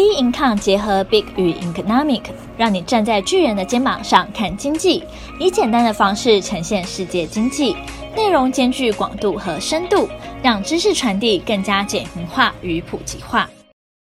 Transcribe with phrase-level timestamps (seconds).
[0.00, 2.22] B Income 结合 Big 与 Economic，
[2.56, 5.04] 让你站在巨人的肩膀上看经济，
[5.38, 7.76] 以简单的方式呈现世界经济，
[8.16, 10.08] 内容兼具广度和深度，
[10.42, 13.50] 让知识传递更加简明化与普及化。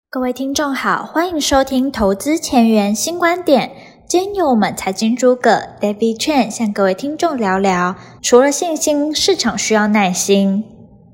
[0.10, 3.70] 各位听众好，欢迎收听投资前沿新观点。
[4.08, 10.63] 今天由我们财经诸葛 David Chen 向各位听众聊聊，除了信心，市场需要耐心。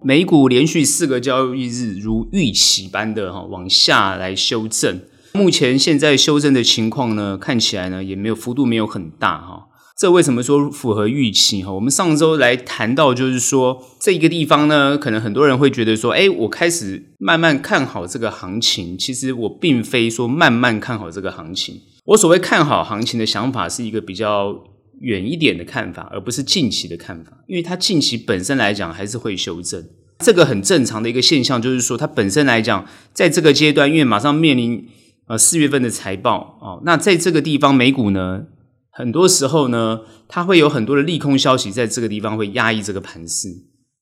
[0.07, 5.01] 美股连续四个交易日如预期般的哈往下来修正，
[5.33, 9.65] 目前现在修正的情况呢，看起来呢也没有幅度没有很大哈。
[9.97, 11.73] 这为什么说符合预期哈？
[11.73, 18.95] 我们上周来谈到，就是说这一个地方呢，可能很多人会觉得说，哎，我开始慢慢看好这个行情。
[18.95, 24.74] 其实我并非说慢慢看好这个行情，我所谓看好行情的想法是一个比较。
[25.01, 29.83] 远一点的看法，而不是近期的看法，因为它近期本身来讲还是会修正，
[30.19, 34.87] 这个很正常的一个现象，就是说它本身来讲，在这个阶段，因为马上面临
[35.27, 38.45] 呃四月份的财报哦，那在这个地方美股呢，
[38.89, 43.49] 很多时候呢，它会有很多的利空消息，在这个地方会压抑这个盘势。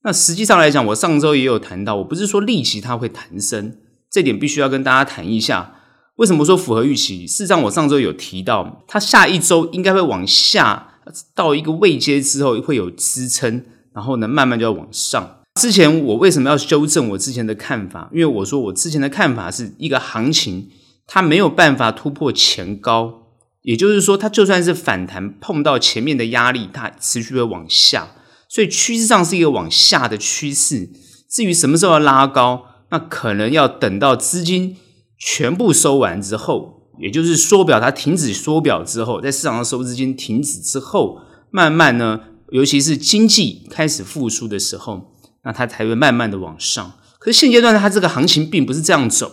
[0.04, 3.78] 那实际上来讲，我上周也有谈到，我不是说利息它会弹升，
[4.10, 5.76] 这点必须要跟大家谈一下。
[6.16, 7.26] 为什么说符合预期？
[7.26, 11.00] 事实上，我上周有提到，它下一周应该会往下
[11.34, 15.38] 到一个位阶之后会有支撑，然后呢，慢慢就要往上。
[15.60, 18.08] 之前我为什么要修正我之前的看法？
[18.12, 20.68] 因为我说我之前的看法是一个行情，
[21.06, 23.22] 它没有办法突破前高，
[23.62, 28.10] 也就是说，它就算是反弹碰到前面的压力，它持续会往下，
[28.48, 30.90] 所以趋势上是一个往下的趋势。
[31.28, 34.76] 至于什么时候要拉高，那可能要等到资金。
[35.18, 41.20] 全部收完之后，也就是缩表，它停止缩表之后，在市场上收资金停止之后，
[41.50, 42.20] 慢慢呢，
[42.50, 45.12] 尤其是经济开始复苏的时候，
[45.44, 46.92] 那它才会慢慢的往上。
[47.18, 49.32] 可是现阶段它这个行情并不是这样走，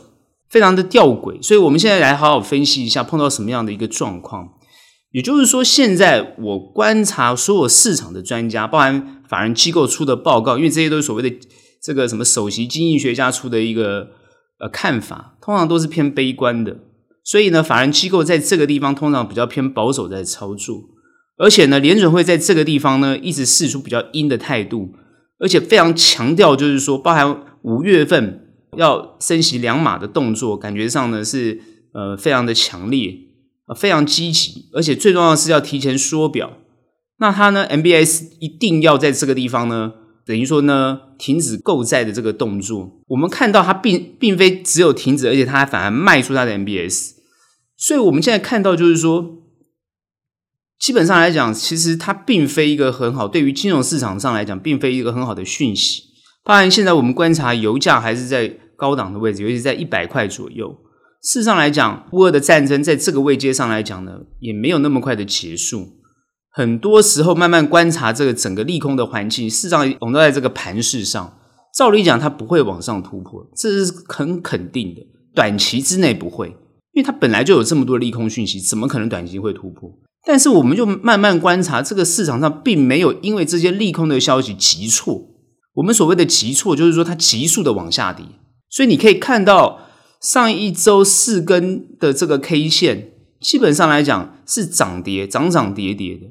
[0.49, 1.41] 非常的吊诡。
[1.41, 4.49] 所以我们现在来好好分析一下，碰到什么样的一个状况。
[5.11, 11.35] 也就是说，现在我观察所有市场的专家，包含法人机构出的报告，因为这些都是所谓的
[11.83, 14.07] 这个什么首席经济学家出的一个。
[14.63, 16.77] 呃，看法通常都是偏悲观的，
[17.23, 20.83] 所以呢，法人机构在这个地方通常比较偏保守在操作，
[21.37, 24.93] 而且呢，联准会在这个地方呢一直释出比较鹰的态度，
[25.39, 28.47] 而且非常强调，就是说，包含五月份
[28.77, 31.59] 要升息两码的动作，感觉上呢是
[31.93, 33.17] 呃非常的强烈，
[33.67, 36.57] 呃非常积极，而且最重要的是要提前缩表，
[37.17, 39.93] 那他呢，MBS 一定要在这个地方呢。
[40.25, 47.11] 等于说呢，停止购债的这个动作，我们看到它并并非只有停止，而且它还反而卖出它的 MBS。
[47.77, 49.37] 所以我们现在看到就是说，
[50.79, 56.03] 基本上来讲，其实它并非一个很好，对于金融市场上来讲，并非一个很好的讯息。
[56.43, 60.75] 当然，现在我们观察油价还是在高档的位置，尤其在一百块左右。
[61.23, 66.00] 事实上来讲，乌俄的战争在这个位阶上来讲呢，也没有那么快的结束。
[66.53, 71.37] 很多时候，慢慢观察这个整个利空的环境，市场笼罩在这个盘势上。
[71.73, 75.01] 照理讲，它不会往上突破，这是很肯定的。
[75.33, 76.47] 短期之内不会，
[76.91, 79.89] 因为它本来就有这么多利空讯息，怎么可能短期会突破？
[80.25, 85.29] 但是，我们就慢慢观察，这个市场上并没有因为这些利空的消息急挫。
[85.75, 88.25] 我们所谓的急挫，就是说它急速的往下跌。
[88.69, 89.79] 所以，你可以看到
[90.19, 96.27] 上一周四根的这个 K 线，基本上来讲是涨跌涨涨跌跌的。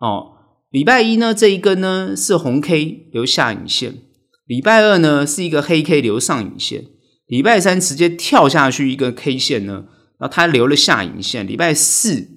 [0.00, 0.32] 哦，
[0.70, 3.98] 礼拜一呢，这一根呢是红 K 留下影线，
[4.46, 6.86] 礼拜二呢是一个黑 K 留上影线，
[7.26, 9.84] 礼拜三直接跳下去一个 K 线呢，
[10.18, 12.28] 然后它留了下影线，礼拜四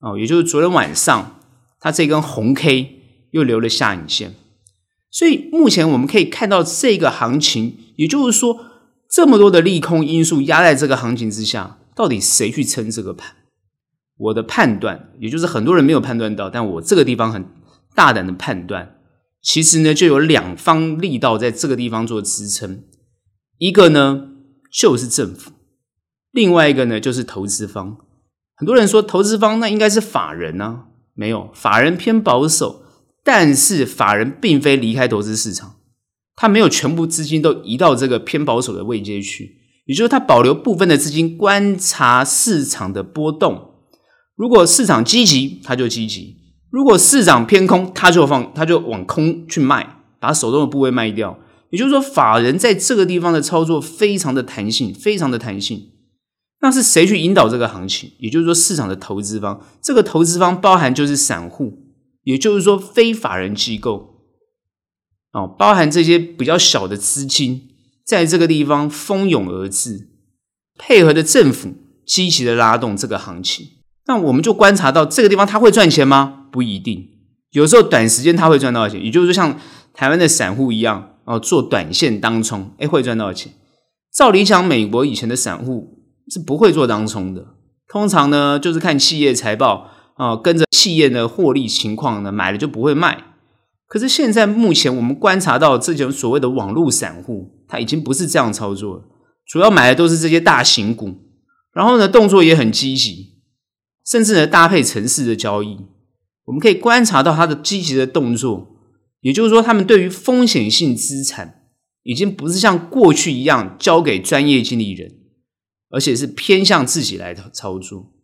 [0.00, 1.40] 哦，也就是昨天晚上，
[1.80, 3.00] 它这根红 K
[3.32, 4.34] 又留了下影线，
[5.10, 8.64] 所以目前我们可以看到这个行情，也就是说
[9.10, 13.34] 这么多的利空因素压在这个行情之下，到底谁去撑这个盘？
[14.18, 17.46] 我的判断，也就是很多人没有判断到，但我这个地方很
[17.94, 18.96] 大胆的判断，
[19.40, 22.82] 其实呢就有两方力道在这个地方做支撑，
[23.58, 24.28] 一个呢
[24.72, 25.52] 就是政府，
[26.32, 27.96] 另外一个呢就是投资方。
[28.56, 32.82] 很多人说投资方那应该是法人啊，没有，法人偏保守，
[33.22, 35.76] 但是法人并非离开投资市场，
[36.34, 43.67] 他没有全部资金都移到这个偏保守的位阶去，也就是他保留部分的资金观察市场的波动。
[44.38, 46.36] 如果市场积极，他就积极；
[46.70, 51.36] 如果市场偏空，他就放，他就往空去卖，把手中的部位卖掉。
[51.70, 55.90] 也就是说，法人在这个地方的操作非常的弹性，非常的弹性。
[56.60, 58.12] 那是谁去引导这个行情？
[58.20, 61.72] 也就是说，市场的投资方，这个投资方包含就是散户，
[62.22, 64.20] 也就是说非法人机构，
[65.32, 67.68] 哦，包含这些比较小的资金，
[68.06, 70.08] 在这个地方蜂拥而至。
[70.78, 71.74] 配合的政府
[72.06, 73.66] 积极的拉动这个行情。
[74.08, 76.46] 那我们就观察到这个地方它会赚钱吗？
[76.50, 77.10] 不一定，
[77.52, 79.56] 有时候短时间它会赚到钱，也就是说像
[79.92, 83.52] 台湾的散户一样哦，做短线当冲，哎，会赚到钱。
[84.12, 85.98] 照理讲，美国以前的散户
[86.30, 87.48] 是不会做当冲的，
[87.86, 93.24] 通常呢就是看企业财报啊，跟着企业的获利情况呢买了就不会卖。
[93.86, 99.02] 可是现在目前我们观察到这种所谓的网络散户，他已经不是这样操作了，
[99.46, 101.14] 主要买的都是这些大型股，
[101.74, 103.37] 然后呢动作也很积极。
[104.08, 105.76] 甚至呢，搭配城市的交易，
[106.46, 108.74] 我们可以观察到它的积极的动作。
[109.20, 111.64] 也就是说，他们对于风险性资产，
[112.04, 115.12] 已经不是像过去一样交给专业经理人，
[115.90, 118.14] 而且是偏向自己来操作。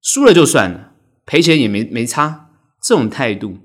[0.00, 0.92] 输了就算了，
[1.26, 2.50] 赔钱也没没差。
[2.80, 3.56] 这种态度，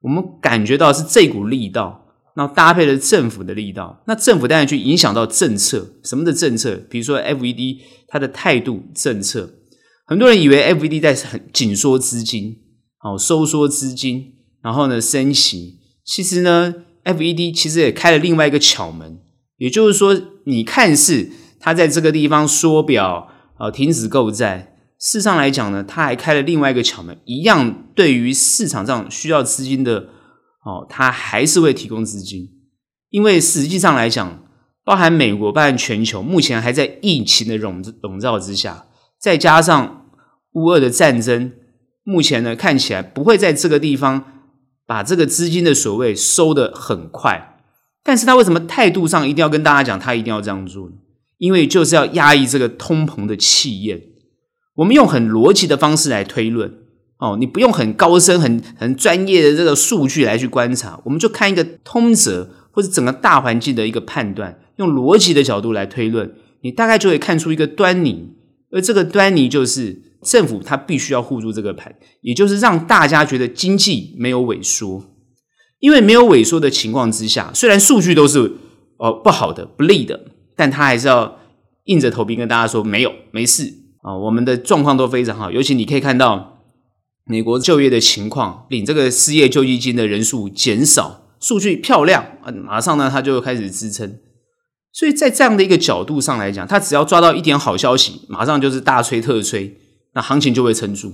[0.00, 2.06] 我们感觉到是这股力道，
[2.36, 4.02] 那搭配了政府的力道。
[4.06, 6.76] 那政府当然去影响到政策，什么的政策？
[6.88, 9.50] 比如说 FED 它的态度政策。
[10.08, 12.58] 很多人以为 FED 在很紧缩资金，
[13.02, 15.80] 哦，收缩资金，然后呢升息。
[16.04, 16.72] 其实呢
[17.02, 19.18] ，FED 其实也开了另外一个巧门，
[19.56, 30.10] 也就是说，你看似他在这个地方缩表，呃，停止购债，事实上来讲呢，他还开了另外一个巧门，一样对于市场上需要资金的，
[30.64, 32.48] 哦，他还是会提供资金，
[33.10, 34.44] 因为实际上来讲，
[34.84, 38.85] 包含美国，包含全球，目前还在疫情的笼笼罩之下。
[39.18, 40.06] 再加上
[40.52, 41.52] 乌俄的战争，
[42.04, 44.24] 目前呢看起来不会在这个地方
[44.86, 47.58] 把这个资金的所谓收得很快，
[48.04, 50.94] 但是他为什么态度上一定要跟大家讲，他一定要这样做呢？
[51.38, 54.00] 因为就是要压抑这个通膨的气焰。
[54.76, 56.72] 我们用很逻辑的方式来推论，
[57.18, 68.34] 哦，你不用很高深、很很专业的这个数据来去观察，我们就看一个通则或者整个大环境的一个判断，用逻辑的角度来推论，你大概就会看出一个端倪。
[68.70, 75.04] 而这个端倪就是政府它必须要护住这个盘，也就是让大家觉得经济没有萎缩，
[75.78, 78.52] 因为没有萎缩的情况之下，虽然数据都是
[78.98, 80.26] 哦不好的、不利的，
[80.56, 81.38] 但他还是要
[81.84, 83.72] 硬着头皮跟大家说没有、没事
[84.02, 85.52] 啊，我们的状况都非常好。
[85.52, 86.64] 尤其你可以看到
[87.24, 94.18] 美国就业的情况，领这个失业救济金的人数减少，数据漂亮啊，马上呢他就开始支撑。
[94.96, 99.76] 所以在这样的一个角度上来讲，他只要抓到一点好消息，马上就是大吹特吹，
[100.14, 101.12] 那行情就会撑住，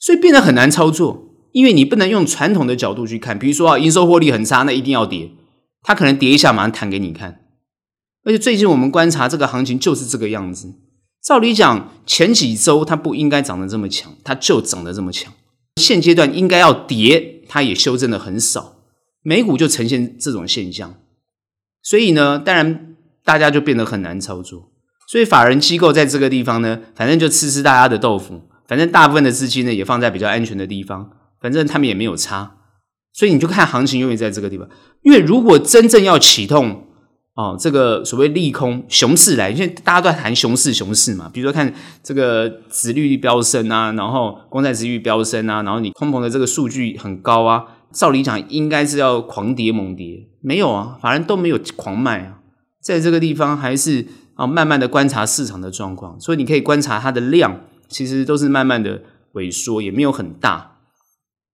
[0.00, 1.28] 所以变得很难操作。
[1.52, 5.30] 因为你不能用传统的角度去看，比如说啊，营收获利很差，那一定要跌，
[5.82, 7.42] 它可能跌一下马上弹给你看。
[8.24, 10.74] 而且最近我们观察这个行情就是这个样子。
[11.22, 15.32] 照理讲，前几周它不应该涨得这么强，它就涨得这么强。
[15.76, 18.78] 现阶段应该要跌，它也修正的很少，
[19.22, 20.96] 美股就呈现这种现象。
[21.84, 22.88] 所以呢，当然。
[23.24, 24.70] 大家就变得很难操作，
[25.06, 31.10] 所以法人机构在这个地方呢，反正就吃吃大家的豆腐，反正大部分的资金呢也放在比较安全的地方，
[31.40, 32.56] 反正他们也没有差，
[33.12, 34.68] 所以你就看行情永远在这个地方。
[35.02, 36.86] 因为如果真正要启动
[37.34, 41.72] 哦，这个所谓利空熊市来，因为大家都在谈熊市熊市嘛，比如说看
[42.02, 52.40] 这个殖利率飙升啊，然后公债殖利率飙升啊，然后你通膨的这个数据很高啊，照理讲应该是要狂跌猛跌，没有啊，法人都没有狂卖啊。
[52.82, 59.02] 在这个地方还是啊，慢慢的观察市场的状况，所以你可以观察它的量，其实都是慢慢的
[59.34, 60.78] 萎缩，也没有很大。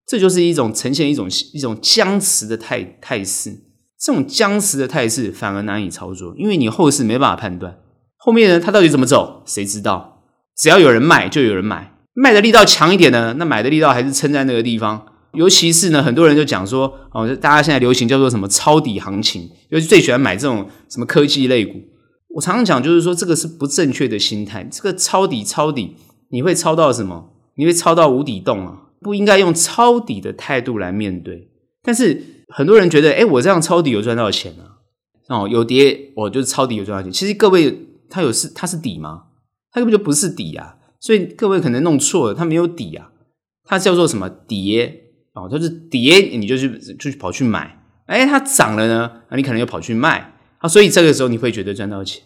[0.07, 3.55] 这就是一种呈现一种一种僵持的态态势。
[4.01, 7.79] 这种僵持的态势反而难以操作，因为你后市没办法判断
[8.17, 10.23] 后面呢，它到底怎么走，谁知道？
[10.57, 15.08] 只要有人卖，就有人买，卖的力道强一点呢，那买的力道还是撑在那个地方。
[15.33, 21.75] 尤其是呢，很多人就讲说，哦，大家现在流行叫做什么抄底行情，尤其最喜欢买这种什么科技类股。
[22.37, 24.65] 我常常讲，就是说这个是不正确的心态。
[24.65, 25.97] 这个抄底抄底，
[26.31, 27.31] 你会抄到什么？
[27.57, 28.83] 你会抄到无底洞啊！
[29.01, 31.51] 不应该用抄底的态度来面对。
[31.83, 34.79] 但是很多人觉得，哎，我这样抄底有赚到钱啊？
[35.29, 37.13] 哦，有跌，我就是抄底有赚到钱。
[37.13, 39.25] 其实各位，它有是它是底吗？
[39.73, 40.77] 它根本就不是底啊！
[41.01, 43.11] 所以各位可能弄错了，它没有底啊，
[43.65, 45.08] 它叫做什么跌？
[45.39, 52.23] 哦，就是跌，你就去就去跑去买，哎，它涨了呢，那你可能又跑去卖，啊，所以这个时候你会觉得赚到钱。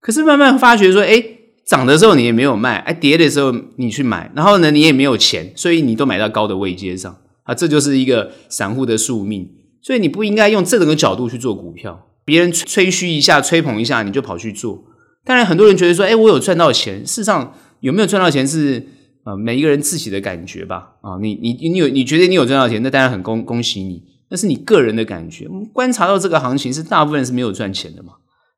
[0.00, 1.22] 可是慢慢发觉说，哎，
[1.66, 9.50] 涨的时候你也没有卖，哎，跌的时候你去买，然后呢，你也没有钱，所以你都买到高的位阶上，啊，这就是一个散户的宿命。
[9.82, 14.84] 所以你不应该用这种角度去做股票，别人吹嘘一下、吹捧一下，你就跑去做。
[15.24, 18.88] 当然，很多人觉得说，哎，我有赚到钱，事实上有没有赚到钱是。
[19.24, 20.92] 啊、呃，每一个人自己的感觉吧。
[21.02, 24.02] 啊，你你你有你觉得你有赚到钱，那当然很恭恭喜你。
[24.30, 25.46] 那是你个人的感觉。
[25.48, 28.12] 我们观察到这个行情是大部分是没有赚钱的嘛。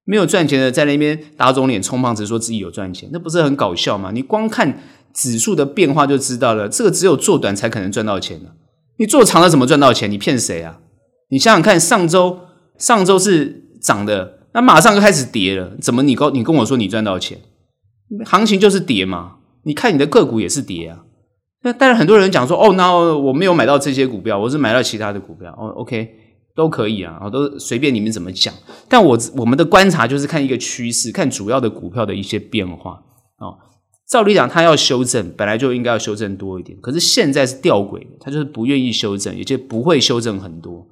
[0.05, 4.13] 没有赚钱的在那边打肿脸充胖子，说自己有赚钱，那不是很搞笑吗？
[4.13, 4.81] 你光看
[5.13, 8.51] 指数的变化就知道了，这个只有做短才可能赚到钱呢。
[8.99, 10.09] 你做长了怎么赚到钱？
[10.09, 10.79] 你骗谁啊？
[11.31, 12.39] 你想想看，上周
[12.79, 17.41] 上周是涨的，那马上就开始跌了，怎么你跟你跟我说你赚到钱？
[18.25, 21.03] 行情就是跌嘛，你看你的个股也是跌啊。
[21.63, 25.53] 那当然，很多人讲说，哦，那我没有买到这些股票，我是买到其他的股票。
[25.59, 26.09] 哦，OK，
[26.55, 28.55] 都可以啊，都随便你们怎么讲。
[28.89, 33.03] 但我我们的观察就是看一个趋势，看主要的股票的一些变化。
[33.39, 33.59] 哦，
[34.09, 36.79] 照理讲，它要修正，本来就应该要修正多一点。
[36.81, 40.87] 可是现在是吊诡的，它就是不愿意修正，也就不会修正很多。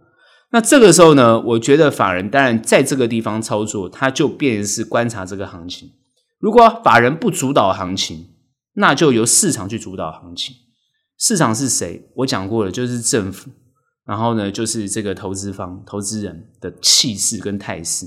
[0.50, 5.90] 那这个时候呢，我觉得法人当然在这个地方操作，他就变成是观察这个行情。
[6.40, 8.26] 如果法人不主导行情，
[8.74, 10.54] 那就由市场去主导行情。
[11.18, 12.10] 市场是谁？
[12.16, 13.50] 我讲过了，就是政府。
[14.04, 18.06] 然后呢，就是这个投资方、投资人的气势跟态势。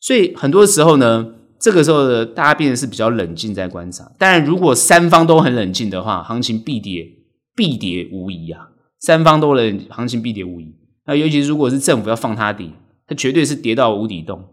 [0.00, 4.12] 所以很多时候呢，这个时候的大家变得是比较冷静在观察。
[4.18, 7.04] 当然，如果三方都很冷静的话，行情必跌，
[7.56, 8.68] 必跌无疑啊！
[9.00, 10.76] 三方都冷，行情必跌无疑。
[11.06, 12.70] 那尤其如果是政府要放它跌，
[13.06, 14.44] 它绝对是跌到无底洞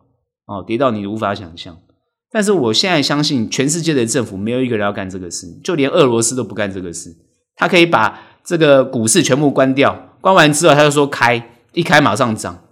[0.45, 1.77] 哦，跌到你无法想象。
[2.31, 7.13] 但是我现在相信，全世界的政府没有一个人要干这个事，就连俄罗斯都不干这个事。
[7.55, 12.63] 他可以把这个股市全部关掉，关完之后他就说开，一开马上涨，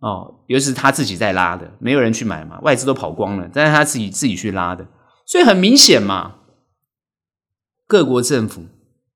[0.00, 4.86] 哦，尤其是他自己在拉的，没有人去买嘛，外资都跑光了，但是他自己自己去拉的，
[5.24, 6.34] 所以很明显嘛，
[7.86, 8.64] 各国政府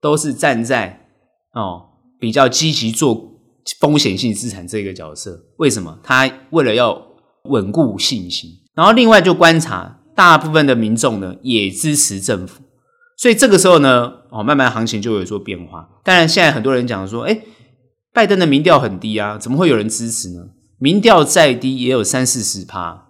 [0.00, 1.08] 都是站在
[1.52, 1.88] 哦
[2.20, 3.40] 比较积极做
[3.80, 5.98] 风险性资产这个角色，为什么？
[6.02, 7.06] 他为了要
[7.44, 12.62] 稳固信心，然后另外就观察大部分的民众呢也支持政府。
[13.16, 15.88] 所以这个时候呢，哦，慢慢行情就有所变化。
[16.04, 17.42] 当然，现在很多人讲说，诶，
[18.12, 20.50] 拜登的民调很低啊，怎么会有人支持呢？
[20.78, 23.08] 民调再低也有三四十趴，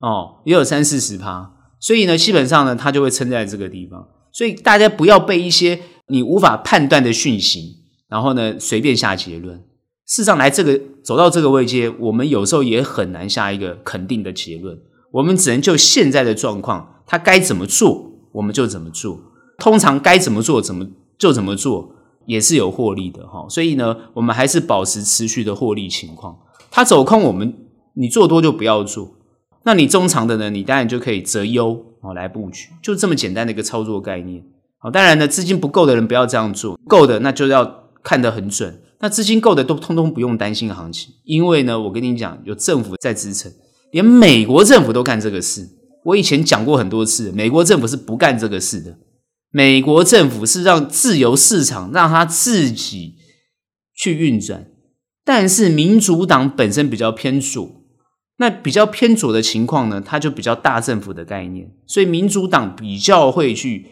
[0.00, 1.52] 哦，也有三四十趴。
[1.78, 4.08] 所以呢，基本上呢，他就会撑在这个地方。
[4.32, 5.78] 所以大家不要被一些
[6.08, 7.76] 你无法判断的讯息，
[8.08, 9.58] 然后呢，随便下结论。
[10.06, 14.76] 事实上，来这个走到这个位阶，我们有时候也很难下一个肯定的结论。
[15.12, 19.18] 我们只能就现在的状况，它该怎么做，我们就怎么做。
[19.58, 20.86] 通常该怎么做，怎么
[21.18, 21.90] 就怎么做，
[22.26, 23.46] 也是有获利的哈。
[23.48, 26.38] 所以呢，我们还是保持持续的获利情况。
[26.70, 27.54] 它走空，我们
[27.94, 29.16] 你做多就不要做。
[29.64, 34.44] 那你中长的呢，你当然就可以择优哦来布局，就这么简单的一个操作概念。
[34.78, 38.80] 好，当然呢，资金不够的人不要这样做，够的那就要看得很准。
[39.00, 43.50] 那资金够的都通通不用担心行情，因为呢，我跟你讲，有政府在支撑，
[43.90, 45.68] 连美国政府都干这个事。
[46.04, 48.96] 我以前讲过很多次，美国政府是不干这个事的。
[49.50, 53.16] 美国政府是让自由市场让它自己
[53.96, 54.66] 去运转，
[55.24, 57.82] 但是民主党本身比较偏左，
[58.36, 63.86] 那比较偏左的情况呢，它就比较大政府的概念，所以民主党比较会去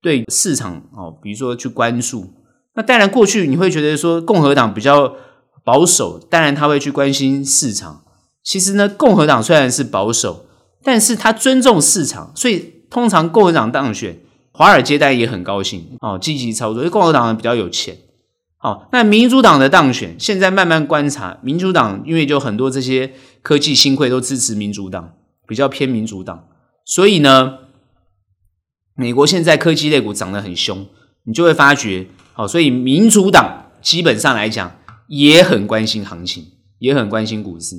[0.00, 2.32] 对市场哦，比如说去关注。
[2.74, 5.14] 那当然，过去你会觉得说共和党比较
[5.64, 8.04] 保守，当然他会去关心市场。
[8.42, 10.46] 其实呢，共和党虽然是保守，
[10.82, 14.18] 但是他尊重市场，所以通常共和党当选。
[14.52, 17.96] 华尔街当然也很高兴哦，积极操作，因为共和党比较有钱。
[18.58, 25.14] 哦，那民主党的当选，现在慢慢观察，民主党因为就很多这些科技新贵都支持民主党，
[25.46, 26.46] 比较偏民主党，
[26.84, 27.58] 所以呢，
[28.94, 30.86] 美国现在科技类股涨得很凶，
[31.24, 34.76] 你就会发觉，哦，所以民主党基本上来讲
[35.08, 36.44] 也很关心行情，
[36.80, 37.76] 也很关心股市，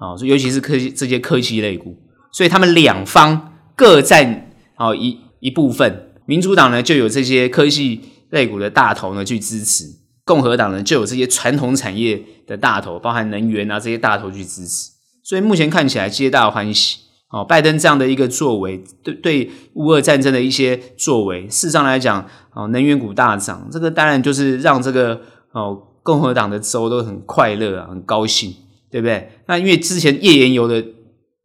[0.00, 1.96] 哦，所以尤其是科技这些科技类股，
[2.32, 6.12] 所以他们两方各占哦一一部分。
[6.26, 8.00] 民主党呢，就有这些科技
[8.30, 9.84] 类股的大头呢去支持；
[10.24, 14.90] 共和党呢，就有这些传统产业的大头，包含能源啊这些大头去支持。
[15.24, 17.00] 所以目前看起来皆大欢喜。
[17.30, 25.20] 哦，拜登这样的一个作为，对对乌俄战争的一些作为，事实上来讲，哦，能源股大涨，这个当然就是让这个
[25.52, 28.54] 哦共和党的州都很快乐啊，很高兴，
[28.90, 29.30] 对不对？
[29.46, 30.80] 那因为之前页岩油的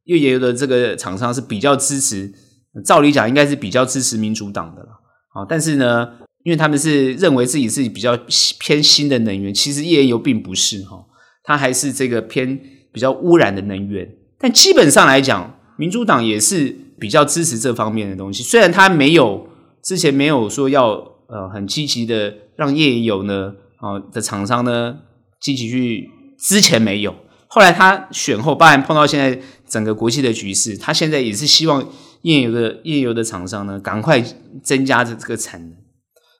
[0.05, 2.33] 页岩油的这个厂商是比较支持。
[2.83, 4.89] 照理讲，应该是比较支持民主党的了，
[5.35, 6.09] 啊，但是呢，
[6.43, 8.17] 因为他们是认为自己是比较
[8.59, 11.05] 偏新的能源，其实页岩油并不是哈，
[11.43, 12.59] 它还是这个偏
[12.91, 14.09] 比较污染的能源。
[14.39, 19.47] 但基本上来讲，民主党也是比较支持这方面的东西，虽然他没有
[19.83, 20.93] 之前没有说要
[21.27, 24.97] 呃很积极的让页岩油呢啊的厂商呢
[25.39, 26.09] 积极去，
[26.39, 27.15] 之前没有，
[27.53, 31.87] 后来他选后，包含碰到现在整个国际的局势，他现在也是希望。
[32.23, 34.23] 页岩油的页岩油的厂商呢，赶快
[34.63, 35.75] 增加这这个产能。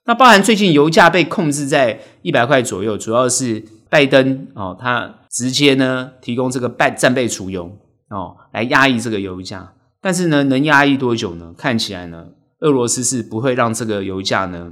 [0.06, 7.78] 那包含最近油价被控制在一百块左右，主要是拜登哦，他直接呢提供这个半战备储油
[8.10, 9.74] 哦，来压抑这个油价。
[10.02, 11.54] 但是呢，能压抑多久呢？
[11.58, 12.28] 看起来呢，
[12.62, 14.72] 俄罗斯是不会让这个油价呢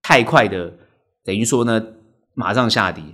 [0.00, 0.72] 太快的，
[1.22, 1.84] 等于说呢
[2.32, 3.04] 马上下跌。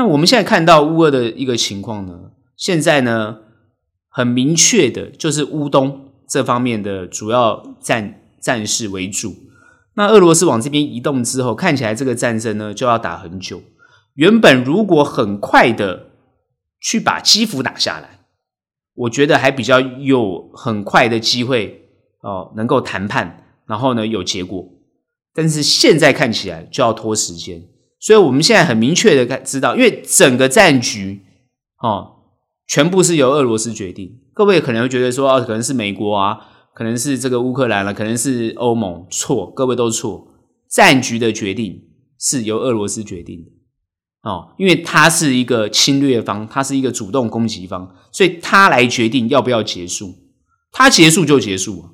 [0.00, 3.36] 那我们现在看到乌俄的一个情况呢，现在呢
[4.08, 9.34] 很明确的就是乌东这方面的主要战战事为主。
[9.96, 13.62] 那俄罗斯往这边移动之后，看起来这个战争呢就要打很久。
[14.14, 16.06] 原本如果很快的
[16.80, 18.20] 去把基辅打下来，
[18.94, 21.90] 我觉得还比较有很快的机会
[22.22, 24.66] 哦，能够谈判，然后呢有结果。
[25.34, 27.62] 但是现在看起来就要拖时间，
[28.00, 31.20] 所以我们现在很明确的知道，因为整个战局
[31.82, 32.16] 哦，
[32.66, 34.18] 全部是由俄罗斯决定。
[34.32, 36.38] 各位可能会觉得说，哦，可能是美国啊，
[36.74, 40.28] 可能是这个乌克兰了，可能是欧盟，错，各位都错。
[40.70, 41.82] 战局的决定
[42.18, 43.50] 是由俄罗斯决定的。
[44.22, 50.14] 哦，因为他是一个侵略方，他是一个主动攻击方，所以他来决定要不要结束。
[50.72, 51.84] 他结束就结束，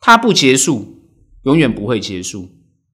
[0.00, 1.02] 他不结束
[1.42, 2.48] 永远不会结束，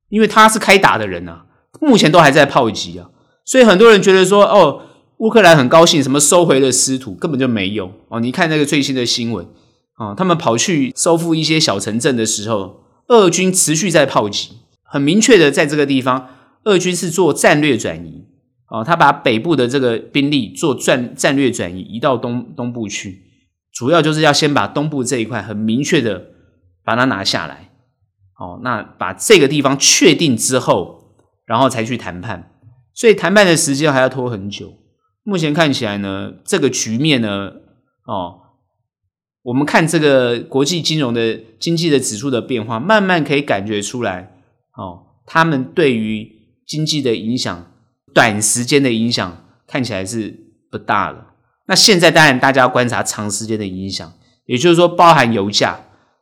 [0.08, 1.46] 因为他是开打的人啊，
[1.80, 3.10] 目前都还在炮击啊。
[3.44, 4.82] 所以很多人觉得说，哦，
[5.18, 8.20] 乌克兰很高兴，什么收回了失土，根本就没有哦。
[8.20, 9.46] 你看那个最新的新闻
[9.94, 14.50] 啊，哦，他们跑去收复一些小城镇的时候，俄军持续在炮击，
[14.84, 16.28] 很明确的在这个地方，
[16.64, 18.26] 俄军是做战略转移。
[18.70, 23.22] 哦，他把北部的这个兵力做战战略转移，移到东东部去，
[23.72, 26.26] 主要就是要先把东部这一块很明确的
[26.84, 27.70] 把它拿下来。
[28.38, 30.97] 哦，那把这个地方确定之后，
[31.48, 32.52] 然后才去谈判。
[32.94, 34.74] 所以谈判的时间还要拖很久。
[35.24, 37.50] 目前看起来呢，这个局面呢，
[38.04, 38.38] 哦，
[39.42, 44.38] 我们看这个国际金融的经济的指数的变化，慢慢可以感觉出来。
[44.76, 46.30] 哦，他们对于
[46.66, 47.66] 经济的影响。
[48.14, 50.34] 短时间的影响看起来是
[50.72, 51.34] 不大了。
[51.66, 54.12] 那现在当然大家要观察长时间的影响，
[54.46, 55.78] 也就是说，包含油价、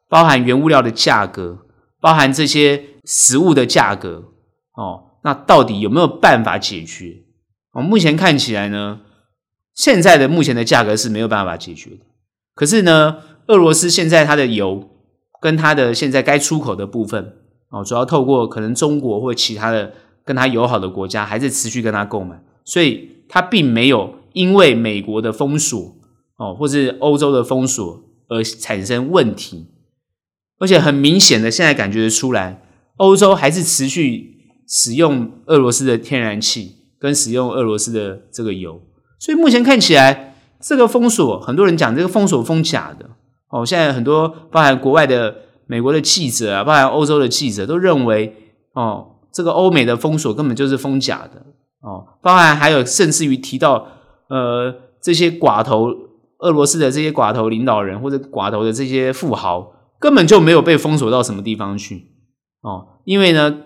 [0.08, 1.64] 包含原物料的价格、
[2.00, 4.24] 包含这些食物的价格
[4.74, 7.24] 哦，那到底有没有办法解决？
[7.72, 9.00] 哦，目前看起来呢，
[9.74, 12.06] 现在的目前的价格是没有办法解决的。
[12.54, 14.88] 可是呢，俄罗斯现在它的油
[15.40, 17.34] 跟它的现在该出口的部分
[17.70, 19.92] 哦，主要透过可能中国或其他的。
[20.26, 25.96] 跟它友好的国家还是持续跟它购买，所以它并没有因为美国的封锁
[26.36, 29.68] 哦，或是欧洲的封锁而产生问题，
[30.58, 32.60] 而且很明显的，现在感觉得出来，
[32.96, 34.35] 欧洲还是持续
[34.68, 38.80] 使用俄罗斯的天然气跟使用俄罗斯的这个油，
[39.18, 43.10] 所以目前看起来，这个封锁，很多人讲这个封锁封假的。
[43.48, 45.34] 哦，现在很多包含国外的
[45.66, 48.34] 美国的记者啊，包含欧洲的记者都认为
[48.72, 49.12] 哦。
[49.32, 51.44] 这个欧美的封锁根本就是封假的。
[51.80, 53.86] 哦，包含还有甚至于提到
[54.30, 55.92] 呃这些寡头
[56.38, 62.12] 俄罗斯的这些寡头领导人或者寡头的这些富豪根本就没有被封锁到什么地方去。
[62.62, 63.58] 哦，因为呢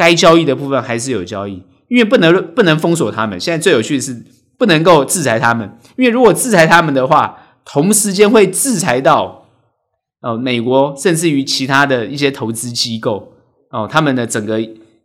[0.00, 3.38] 该交易的部分还是有交易，因为不能不能封锁他们。
[3.38, 4.24] 现在最有趣的是
[4.56, 7.36] 不能够制裁他们，因为如果制裁他们的话，
[7.66, 9.44] 同时间会制裁到
[10.22, 13.34] 哦美国甚至于其他的一些投资机构
[13.70, 14.58] 哦，他们的整个。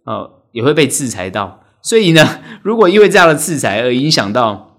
[0.05, 4.77] 哦，也会被制裁到，所以呢， 如果因为这样的制裁而影响到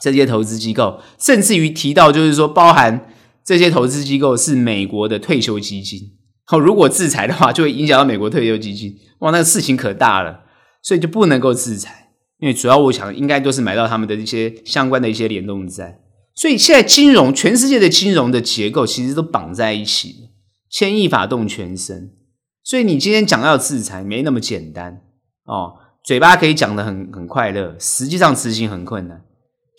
[0.00, 3.08] 这些投资机构，甚至于提到就是说，包含
[3.44, 6.12] 这些投资机构是美国的退休基金，
[6.50, 10.44] 哦，如果制裁的话，就会影响到美国退休基金，哇，那个事情可大了，
[10.82, 12.08] 所以就不能够制裁，
[12.38, 16.00] 因为主要我想应该都是买到他们的一些相关的一些联动债，
[16.34, 20.30] 所以现在金融全世界的金融的结构其实都绑在一起，
[20.68, 22.10] 牵一发动全身。
[22.64, 25.02] 所以你今天讲要制裁没那么简单
[25.44, 29.22] 哦，嘴巴可以讲得很很快乐，实际上执行很困难。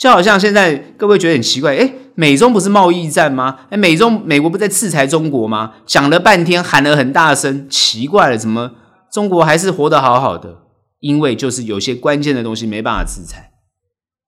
[0.02, 3.68] 就好像现在各位觉得很奇怪，诶，美中不是贸易战吗？
[3.70, 5.74] 诶，美中美国不在制裁中国吗？
[5.86, 8.72] 讲了半天，喊了很大声，奇怪了，怎么
[9.14, 10.64] 中国还是活得好好的？
[11.02, 13.52] 因为就是有些关键的东西没办法制裁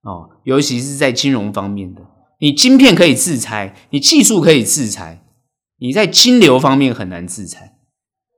[0.03, 2.01] 哦，尤其是在金融方面的，
[2.39, 5.23] 你晶片可以制裁，你技术可以制裁，
[5.79, 7.73] 你在金流方面很难制裁。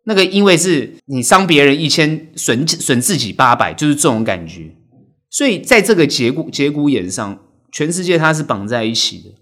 [0.06, 4.74] 那个，因为是你伤别人一千，损损自己八百，就是这种感觉。
[5.36, 9.34] 所以在这个节骨节骨眼上，全世界它是绑在一起的。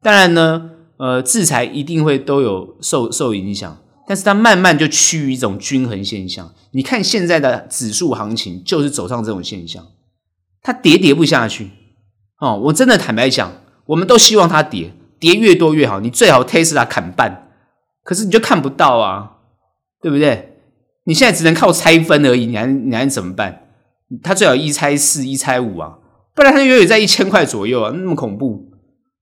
[0.00, 6.54] 当然呢，呃，制裁一定会都有受受影响，但是它慢慢就趋于一种均衡现象。
[6.70, 9.84] 你看现在的指数行情，就是走上这种现象，
[10.62, 11.70] 它跌跌不下去。
[12.38, 13.52] 哦，我真的坦白讲，
[13.86, 15.98] 我们都希望它跌，跌越多越好。
[15.98, 17.50] 你最好 Tesla 砍半，
[18.04, 19.38] 可是你就看不到啊。
[20.02, 20.56] 对不对？
[21.04, 23.59] 你现在只能靠拆分而已，你还你还怎么办？
[24.22, 25.98] 他最好一拆四，一拆五啊，
[26.34, 28.70] 不然他永远在一千块左右啊，那么恐怖，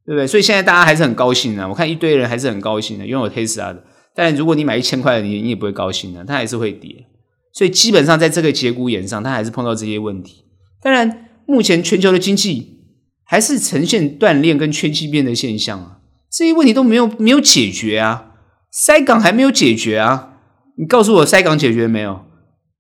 [0.07, 0.27] 对不对？
[0.27, 1.69] 所以现在大家还是很高兴的。
[1.69, 3.85] 我看一堆人还是很高兴的，拥有 Tesla 的。
[4.15, 7.07] 但如果你买一千块的，你你也不会高兴的，它还是会跌。
[7.53, 10.45] 所以基本上在这个节骨眼上，它还是碰到这些问题。
[10.83, 12.79] 当然，目前全球的经济
[13.25, 15.99] 还是呈现断链跟缺机变的现象啊，
[16.31, 18.33] 这些问题都没有没有解决啊，
[18.71, 20.35] 塞港还没有解决啊。
[20.77, 22.25] 你告诉我塞港解决没有？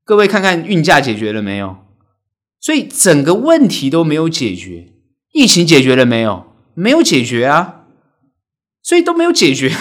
[0.05, 1.77] 各位看看运价解决了没有？
[2.61, 4.93] 所以整个问题都没有解决。
[5.33, 6.47] 疫情解决了没有？
[6.75, 7.87] 没有解决啊，
[8.83, 9.73] 所以都没有解决。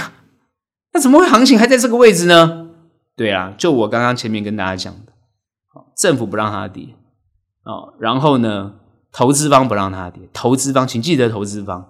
[0.94, 2.70] 那怎么会行情还在这个位置呢？
[3.16, 5.14] 对啊，就我刚刚前面跟大家讲的，
[5.96, 6.90] 政府不让它跌，
[7.64, 8.74] 哦，然后呢，
[9.12, 11.88] 投资方不让它跌，投资方请记得投资方，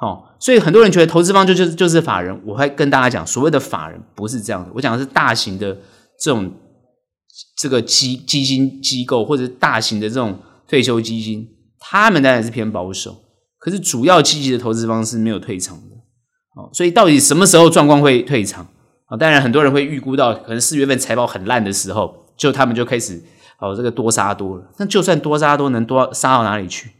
[0.00, 5.76] 哦，所以很多人觉得投资方就就是就是法人，我会跟大家讲，所谓的法人不是这样的，我讲的是大型的
[6.20, 6.52] 这种
[7.56, 13.16] 这个基基金机构或者大型的这种退休基金，他们当然是偏保守，
[13.58, 15.96] 可是主要积极的投资方是没有退场的。
[16.56, 18.66] 哦，所以到底什么时候状况会退场
[19.06, 19.16] 啊？
[19.16, 23.22] 当然，很多人会预估到，可能四月份财报很烂的时候，就他们就开始
[23.60, 24.64] 哦，这个多杀多了。
[24.78, 26.90] 那就算多杀多，能多杀到哪里去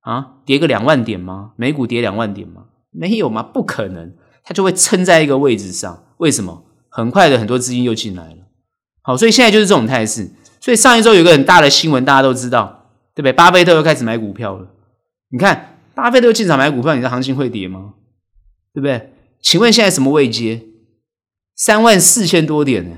[0.00, 0.36] 啊？
[0.46, 1.52] 跌个两万点吗？
[1.56, 2.64] 美股跌两万点吗？
[2.90, 3.42] 没有吗？
[3.42, 6.04] 不可能，它就会撑在一个位置上。
[6.18, 6.64] 为什么？
[6.88, 8.36] 很快的，很多资金又进来了。
[9.06, 10.30] 好，所以现在就是这种态势。
[10.60, 13.32] 所以上一周有个很大的新闻，大家都知道，对不对？
[13.34, 14.66] 巴菲特又开始买股票了。
[15.28, 17.92] 你看，巴菲特进场买股票，你的行情会跌吗？
[18.72, 19.12] 对不对？
[19.42, 20.62] 请问现在什么位阶？
[21.54, 22.96] 三万四千多点呢？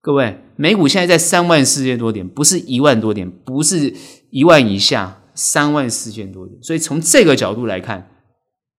[0.00, 3.92] 各位，美股现在在三万四千多点，不是一万多点，不是
[4.30, 6.62] 一万以下，三万四千多点。
[6.62, 8.08] 所以从这个角度来看，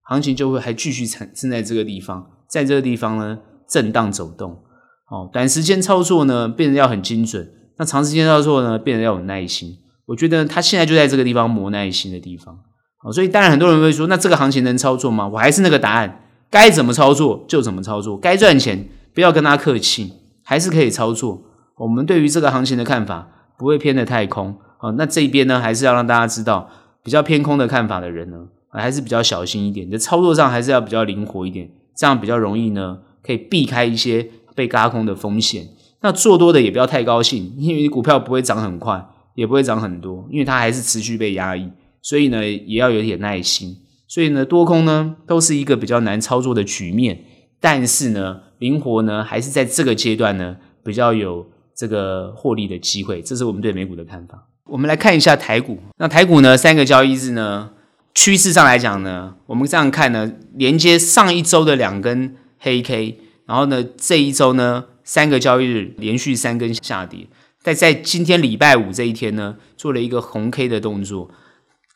[0.04, 3.38] 行情就会还继续产生在这个地方，在这个地方呢
[3.68, 4.64] 震荡走动。
[5.10, 9.76] 哦，短时间操作呢变得要很精准，那长时间操作呢变得要有耐心。
[10.06, 12.58] 我觉得他现在就在这个地方磨耐心的地方。
[13.02, 15.28] 哦，所以当然很多人会说，那这个行情能操作吗？
[15.28, 16.22] 我还是那个答案。
[16.50, 21.42] 该怎么操作就怎么操作，该赚钱不要跟他客气，还是可以操作。
[21.76, 24.92] 我们对于这个行情的看法不会偏得太空哦。
[24.98, 26.68] 那这一边呢，还是要让大家知道，
[27.04, 28.36] 比较偏空的看法的人呢，
[28.68, 29.86] 还是比较小心一点。
[29.86, 35.68] 你的操作上还是要比较灵活一点，这样比较容易呢，可以避开一些被轧空的风险。
[36.02, 43.76] 那做多的也不要太高兴，因为股票不会涨很快，也不会涨很多，因为它还是持续被压抑，所以呢，也要有点耐心。
[44.08, 47.22] 所以呢，多空呢都是一个比较难操作的局面，
[47.60, 54.46] 但是呢，灵活呢还是在这个阶段呢比较有这个获利的机会，这是我们对美股的看法。
[54.64, 57.70] 我们来看一下台股，那台股呢三个交易日呢
[58.14, 63.18] 趋势上来讲呢，我们这样看呢，连接上一周的两根黑 K，
[63.50, 67.26] 然后呢这一周呢三个交易日连续三根下跌，
[67.64, 71.28] 但在今天礼拜五这一天呢做了一个红 K 的动作。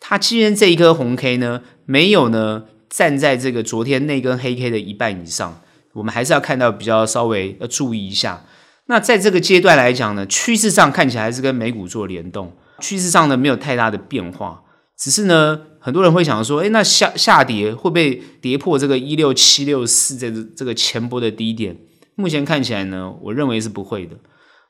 [0.01, 5.61] 它今天这一颗红 K 呢，没有呢站在这个昨天那根黑 K 的一半以上，
[5.93, 8.45] 我们还是要看到比较稍微要注意一下。
[8.87, 14.65] 那在这个阶段来讲呢，趋势上看起来是跟美股做联动，趋势上呢没有太大的变化，
[14.99, 21.77] 只是呢很多人会想说，诶，那下下跌会不会跌破这个一六七六四这这个前波的低点？
[22.15, 24.17] 目前看起来呢，我认为是不会的。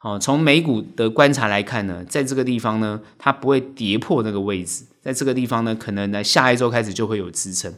[0.00, 7.72] 哦，从美股的观察来看呢，在这个地方呢，它不会跌破那个位置，在这个地方呢，可能呢下一周开始就会有支撑，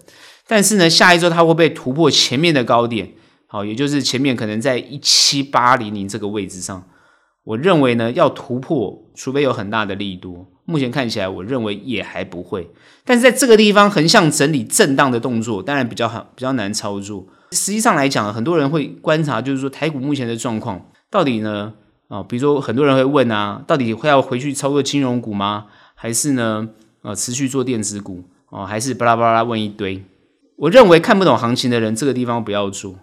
[0.48, 3.12] 但是呢，下一周它会被突破前面的高点？
[3.48, 6.88] 好，也就是前面可能在一七八零零这个位置上，
[7.44, 12.70] 我认为呢要突破，除非有很大的利多，目前看起来我认为也还不会。
[13.04, 17.26] 但是在这个地方横向整理震荡的动作，当然比较好，比较难操作。
[17.52, 21.72] 实际上来讲，很多人会观察，就是说台股目前的状况到底呢？
[22.08, 25.66] 啊，比如说很多人会问啊，到底会要回去操作金融股吗？
[25.94, 26.68] 还是呢，
[27.02, 28.24] 呃，持续做电子股？
[28.50, 30.04] 哦，还是巴拉巴拉问一堆？
[30.56, 32.96] 我认为看不懂行情的人，这个地方不要做。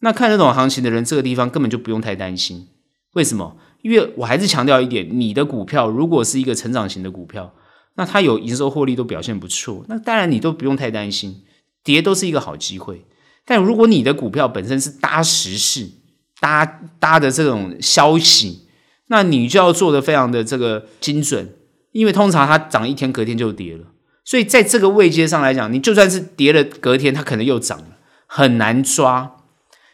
[0.00, 2.68] 那看得懂行情的人，这个地方根本就不用太担心。
[3.14, 3.56] 为什么？
[3.82, 7.54] 因为我还是强调一点，你的股票如果是一个成长型的股票，
[7.94, 11.42] 那它有营收获利都表现不错，那当然你都不用太担心，
[11.82, 13.04] 跌都是一个好机会。
[13.44, 15.90] 但如果你的股票本身是搭时事，
[16.38, 16.64] 搭
[16.98, 18.66] 搭的这种消息，
[19.08, 21.54] 那你就要做的非常的这个精准，
[21.92, 23.86] 因为通常它涨一天，隔天就跌了，
[24.24, 29.36] 所以在这个位阶上来讲，你就算是跌了，隔天它可能又涨了，很难抓。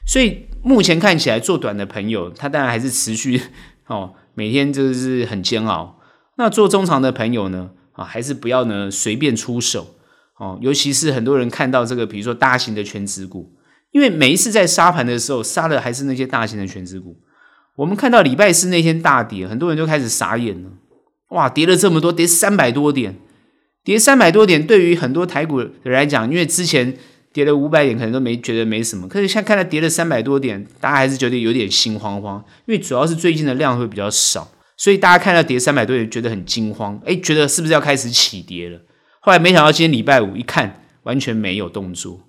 [0.07, 3.41] 所以目前看起来做短的朋友，他当然还是持续
[3.87, 6.01] 哦，每天就是很煎熬。
[6.37, 9.95] 那做中长的朋友呢，啊，还是不要呢随便出手
[10.39, 13.53] 哦，尤其是很多人看到这个，比如说大型的全职股。
[13.93, 17.17] 因为每一次在杀盘的时候，杀的还是那些大型的全职股。
[17.77, 20.71] 我们看到礼拜四那天大跌，很多人就开始傻眼了。
[21.31, 23.17] 哇，跌了这么多，跌三百多点，
[23.83, 26.99] 跌三百多点，对于很多台股的人来讲，因为之前
[27.37, 29.07] 跌了五百点，可能都没觉得没什么。
[29.07, 38.81] 可是现在看到跌了三百多点，大家还是觉得有点心慌慌，因为主要是最近的量会比较少，所以大家看到跌三百多点，觉得很惊慌，诶，觉得是不是要开始起跌了？
[39.21, 42.23] 后来没想到今天礼拜五一看，完全没有动作。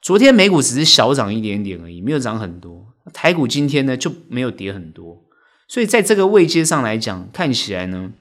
[0.00, 2.86] 昨天美股只是小涨一点点而已，没有涨很多。
[3.12, 5.24] 台股今天呢就没有跌很多，
[5.66, 8.12] 所以在这个位阶上来讲，看起来呢，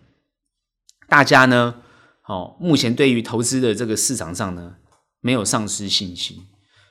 [1.07, 1.75] 大家呢，
[2.25, 4.77] 哦，目前对于投资的这个市场上呢。
[5.21, 6.37] 没有丧失信心，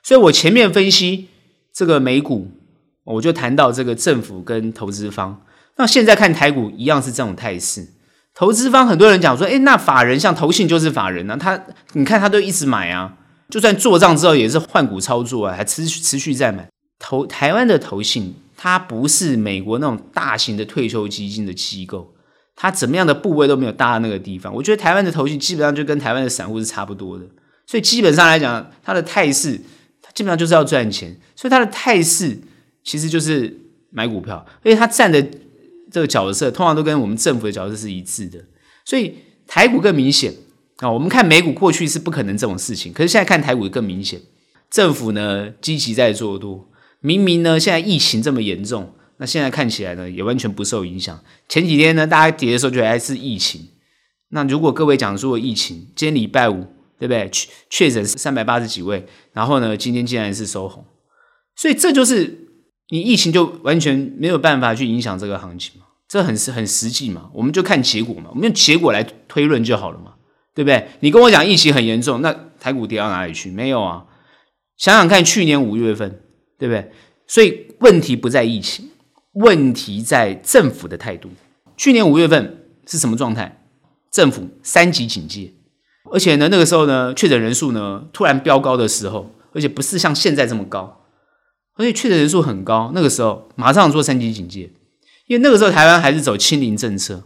[0.01, 1.27] 所以我前面分析
[1.73, 2.49] 这个美股，
[3.03, 5.41] 我就谈到这个政府跟投资方。
[5.75, 7.87] 那现在看台股一样是这种态势，
[8.33, 11.61] 投资方很多人讲说，诶，那法人像投信就是法人啊，他
[11.93, 13.17] 你看他都一直买啊，
[13.49, 16.67] 就算做账之后也是换股操作啊，还持续持续在买。
[16.99, 22.13] 投台湾的投信，它不是美国那种大型的退休基金的机构，
[22.55, 24.53] 它怎么样的部位都没有大到那个地方。
[24.53, 27.25] 我觉得台湾的投信基本上就跟台湾的散户是差不多的。
[27.71, 29.57] 所以基本上来讲，它的态势，
[30.01, 31.15] 它基本上就是要赚钱。
[31.37, 32.37] 所以它的态势
[32.83, 33.57] 其实就是
[33.91, 35.25] 买股票，而且它占的
[35.89, 38.43] 这个角色，通常都跟我们政府的角色是一致的。
[38.83, 39.15] 所以
[39.47, 40.33] 台股更明显
[40.79, 44.19] 啊，我们看美股过去是不可能这种事情，可是现在看台股更明显。
[44.69, 51.17] 政府呢积极在做多，明明呢现在疫情这么严重，那现在看起来呢也完全不受影响。
[51.47, 53.69] 前几天呢大家跌的时候觉得还是疫情，
[54.31, 56.67] 那如果各位讲说疫情，今天礼拜五。
[57.01, 57.27] 对不对？
[57.31, 60.85] 确确诊三百八十几位，然后呢，今天竟然是收红，
[61.55, 62.47] 所以这就是
[62.89, 70.13] 你疫情就完全没有办法去影响这个行情嘛，这很实很实际嘛，我们就看结果嘛，我们用结果来推论就好了嘛，
[70.53, 70.89] 对不对？
[70.99, 73.49] 你跟我讲疫情很严重，那台股跌到哪里去？
[73.49, 74.05] 没有啊，
[74.77, 76.21] 想想看，去年五月份，
[76.59, 76.91] 对不对？
[77.25, 78.91] 所以问题不在疫情，
[79.33, 81.31] 问题在政府的态度。
[81.75, 83.59] 去年五月份是什么状态？
[84.11, 85.51] 政府三级警戒。
[86.11, 91.01] 而且呢，那个时候呢，确诊人数呢突然飙高的时候，而且不是像现在这么高，
[91.75, 94.69] 而且确诊人数很高，那个时候马上做三级警戒，
[95.27, 97.23] 因为那个时候台湾还是走清零政策。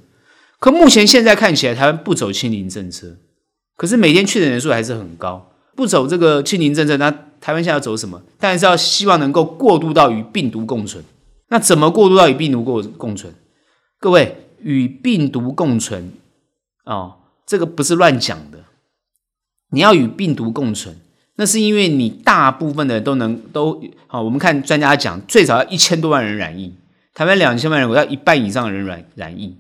[0.60, 3.18] 可目前现在看起来，台湾不走清零政策，
[3.76, 8.22] 可是每天确诊人数还是很高，不走这个清零政策，那台湾现在要走什么？
[8.40, 11.04] 当然是要希望能够过渡到与病毒共存。
[11.50, 13.34] 那怎么过渡到与病毒共共存？
[14.00, 16.14] 各位，与病毒共存
[16.86, 18.65] 啊、哦，这个不是乱讲的。
[19.72, 20.96] 你要与病毒共存，
[21.36, 24.22] 那是因为你大部分的人都能都好。
[24.22, 26.74] 我们看专家讲，最少要一千多万人染疫，
[27.14, 29.58] 台湾两千万人，我要一半以上的人染染疫。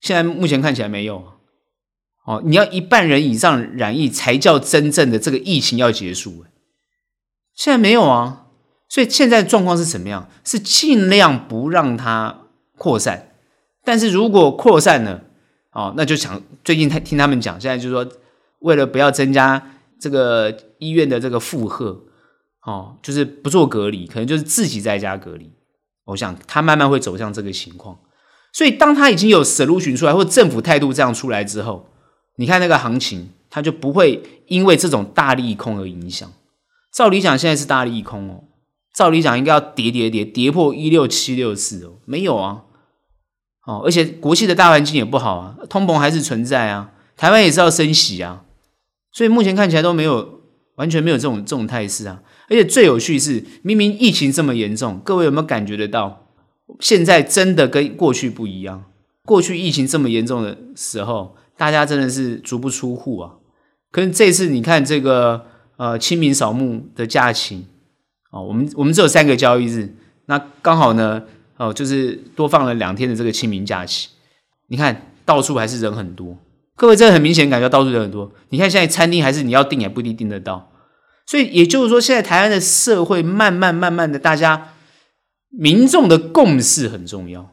[0.00, 1.22] 现在目前看起来没有
[2.24, 6.44] 哦，你要一半人以上染疫才叫真正的这个疫情要结束。
[7.54, 8.46] 现在没有啊，
[8.88, 10.30] 所以现在状况是怎么样？
[10.44, 12.42] 是尽量不让它
[12.78, 13.28] 扩散，
[13.84, 15.24] 但是如果扩散了
[15.72, 18.08] 哦，那就想最近听听他们讲，现在就是说。
[18.66, 19.64] 为了不要增加
[20.00, 22.02] 这个医院的这个负荷，
[22.64, 25.52] 哦，就是不做隔离，可能就是自己在家隔离。
[26.06, 27.96] 我想他慢慢会走向这个情况。
[28.52, 31.88] 所以当他已经有 solution 出来，或政府态度这样出来之后，
[32.38, 36.28] 你看那个行情，它就不会因为这种大利空而影响。
[36.92, 38.44] 照理讲，现在是大利空哦。
[38.94, 42.64] 照理讲，应该要跌跌跌跌破一六七六四哦，没有啊。
[43.66, 48.44] 哦，而且国际的大环境也不好啊，通膨还是存在啊，台湾也是要升息啊。
[49.16, 50.42] 所以目前看起来都没有
[50.74, 52.22] 完全没有这种这种态势啊！
[52.50, 56.26] 而且最有趣是，明明疫情这么严重，各位有没有感觉得到？
[56.80, 58.84] 现在真的跟过去不一样。
[59.24, 63.36] 过去疫情这么严重的时候，大家真的是足不出户啊。
[63.90, 65.46] 可是这次你看这个
[65.78, 67.64] 呃清明扫墓的假期
[68.30, 69.94] 哦，我们我们只有三个交易日，
[70.26, 71.22] 那刚好呢
[71.56, 74.10] 哦就是多放了两天的这个清明假期。
[74.66, 76.36] 你看到处还是人很多。
[76.76, 78.30] 各位，这很明显感觉到处有很多。
[78.50, 80.70] 你看现在餐厅还是你要订也不一定订得到，
[81.26, 84.74] 所以也就是说，现在台湾的社会慢慢慢慢的，大家
[85.48, 87.50] 民众的共识很重要。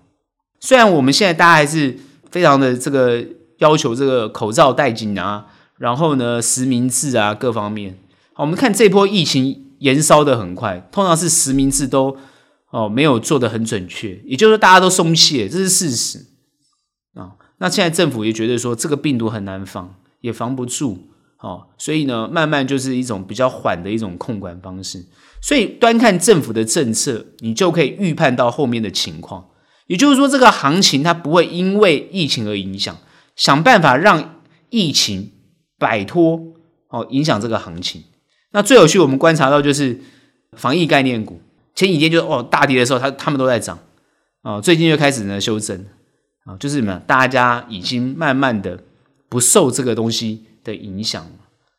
[0.59, 1.97] 虽然我们现在大家还是
[2.29, 3.25] 非常的这个
[3.59, 7.97] 要求这个口罩戴紧啊，然后呢实名制啊各方面。
[8.36, 12.17] 我们看这波疫情延烧的很快，通常是实名制都
[12.71, 16.25] 哦没有做的很准确，也就是说大家都松懈，这是事实
[17.15, 17.39] 啊。
[17.63, 21.08] 那现在政府也觉得说这个病毒很难防，也防不住，
[21.39, 25.06] 哦，所以呢，慢慢就是一种比较缓的一种控管方式。
[25.41, 29.45] 所以端看政府的政策，你就可以预判到后面的情况。
[29.88, 32.97] 也就是说，这个行情它不会因为疫情而影响，
[33.38, 35.32] 想办法让疫情
[35.80, 36.41] 摆脱
[36.89, 38.04] 哦影响这个行情。
[38.52, 40.02] 那最有趣，我们观察到就是
[40.58, 41.39] 防疫概念股，
[41.73, 43.80] 前几天就哦大跌的时候，它它们都在涨，
[44.41, 45.86] 哦，最近就开始呢修正。
[46.45, 47.01] 啊，就是什么？
[47.08, 48.77] 大家已经慢慢的
[49.29, 51.32] 不受这个东西的影响了，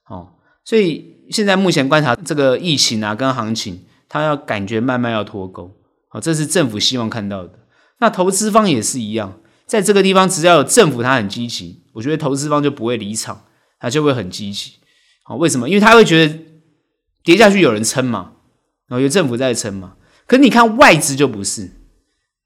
[0.09, 0.29] 哦，
[0.64, 5.70] 所以现在目前观察这个疫情啊，跟行情，它要感觉慢慢要脱钩，
[6.09, 7.59] 好，这是政府希望看到的。
[7.98, 13.44] 那投资方也是一样，在这个地方，只要有政府它很积极，我觉得投资方就不会离场，
[13.79, 14.72] 它就会很积极。
[15.22, 15.68] 好，为什么？
[15.68, 16.38] 因为他会觉得
[17.22, 18.33] 跌下去有人撑嘛，
[18.88, 19.96] 然后有政府在撑嘛。
[20.27, 21.70] 可你看外资就不是，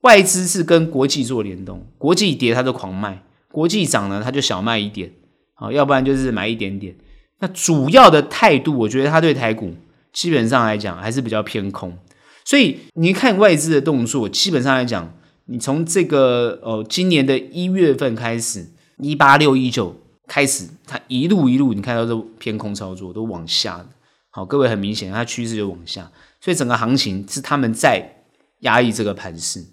[0.03, 5.11] 外资是跟国际做联动，国际跌它就狂卖，国际涨呢它就小卖一点，
[5.55, 6.95] 好，要不然就是买一点点。
[7.41, 9.75] 那主要的态度，我觉得它对台股
[10.13, 11.97] 基本上来讲还是比较偏空。
[12.45, 15.13] 所以你看外资的动作，基本上来讲，
[15.47, 18.67] 你从这个呃今年的一月份开始，
[18.99, 19.95] 一八六一九
[20.27, 23.87] 开始，它一路一路你看到都偏空操作，都往下的。
[24.31, 28.23] 好，各位很明显，它趋势就往下，所以整个行情是他们在
[28.61, 29.65] 压抑这个盘势。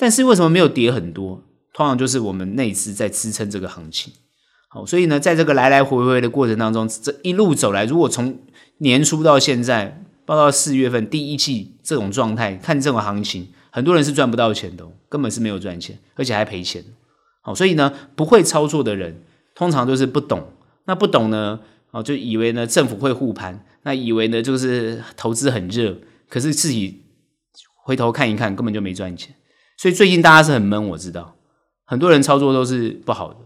[0.00, 1.44] 但是为什么没有跌很多？
[1.74, 4.10] 通常就是我们内资在支撑这个行情。
[4.68, 8.38] 好，所以呢，在这个来来回回的过程当中，这一路走来，如果从
[8.78, 16.82] 年初到现在，报到四月份第一季这种状态，看这种行情，很多人是赚不到钱的，根本是没有赚钱，而且还赔钱。
[17.42, 19.22] 好，所以呢，不会操作的人，
[19.54, 20.48] 通常都是不懂。
[20.86, 21.60] 那不懂呢，
[21.90, 25.98] 哦，就以为呢政府会护盘，那以为呢就是投资很热，
[26.30, 27.02] 可是自己
[27.84, 29.34] 回头看一看，根本就没赚钱。
[29.80, 31.36] 所以最近大家是很闷，我知道，
[31.86, 33.36] 很多人操作都是不好的。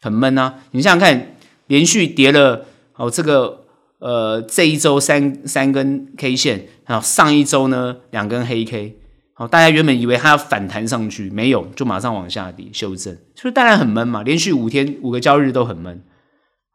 [0.00, 0.54] 很闷啊！
[0.70, 1.34] 你想想看，
[1.66, 2.64] 连续跌了
[2.96, 3.66] 哦，这个
[3.98, 8.96] 呃这一周三三根 K 线，然后上一周呢两根黑 K，
[9.34, 14.22] 好，大家原本以为它要反弹上去，没有，就马上往下跌修正，所以当然很闷嘛。
[14.22, 16.02] 连续五天五个交易日都很闷，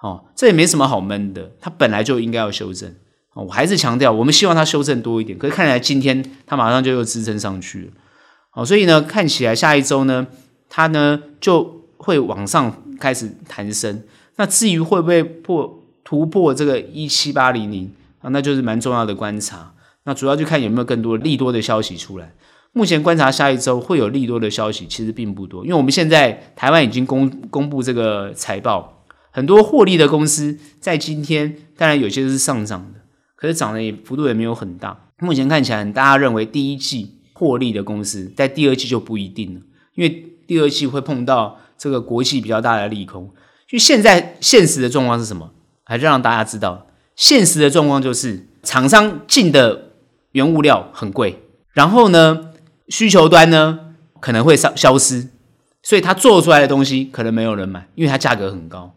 [0.03, 2.93] 哦，这也没什么好闷的，它本来就应该要修正。
[3.33, 7.87] 我还是强调，我们希望它修正多一点，可是看起来今天它马上就又支撑上去了，
[8.57, 10.25] 哦，所以呢，看起来下一周呢，
[10.67, 12.83] 它呢就会往上。
[12.99, 14.01] 开始弹升，
[14.37, 17.91] 那至于会不会破突破这个一七八零零
[18.21, 19.71] 啊，那就是蛮重要的观察。
[20.05, 22.33] 那主要就看有没有更多利多的消息出来。
[22.73, 33.01] 目前观察下一周会有利多的消息，其实并不多，因为我们现在台湾已经公公布这个财报，很多获利的公司在今天，当然有些是上涨的，
[33.35, 34.99] 可是涨的也幅度也没有很大。
[35.19, 39.61] 目前看起来，大家认为第一季获利的公司在第二季就不一定了，
[39.95, 40.09] 因为
[40.47, 41.59] 第二季会碰到。
[41.79, 43.31] 这个国际比较大的利空，
[43.67, 45.51] 就现在现实的状况是什么？
[45.83, 49.91] 还是让大家知道，现实的状况就是厂商进的
[50.31, 52.49] 原物料很贵，然后呢，
[52.89, 55.27] 需求端呢可能会消消失，
[55.83, 58.95] 所以他做出来的东西可能没有人买，因为它价格很高，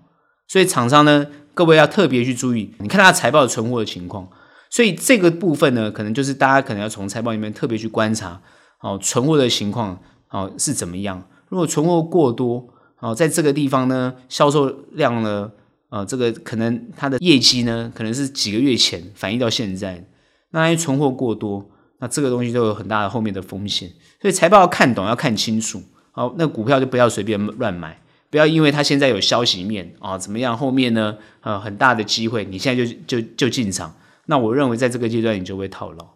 [0.48, 4.26] 所以厂商呢，各位要特别去注意，你看他财报的存货的情况，
[4.70, 8.40] 所以这个部分呢，可能就是大家可能要从财报里面特别去观察，
[8.80, 11.22] 哦，存货的情况哦是怎么样。
[11.48, 12.66] 如果存货过多，
[13.00, 15.50] 哦，在这个地方呢，销售量呢，
[15.88, 20.06] 呃，这个可能它的业绩呢，可能是几个月前反映到现在，
[20.50, 23.90] 那因为存货过多，那这个东西都有很大的后面的风险，
[24.22, 33.92] 所以财报要看懂，要看清楚，好，那股票就不要随便乱买，不要因为它现在有消息面啊，怎么样，后面呢，呃，很大的机会，你现在就就就进场，
[34.30, 36.14] 那我认为在这个阶段你就会套牢。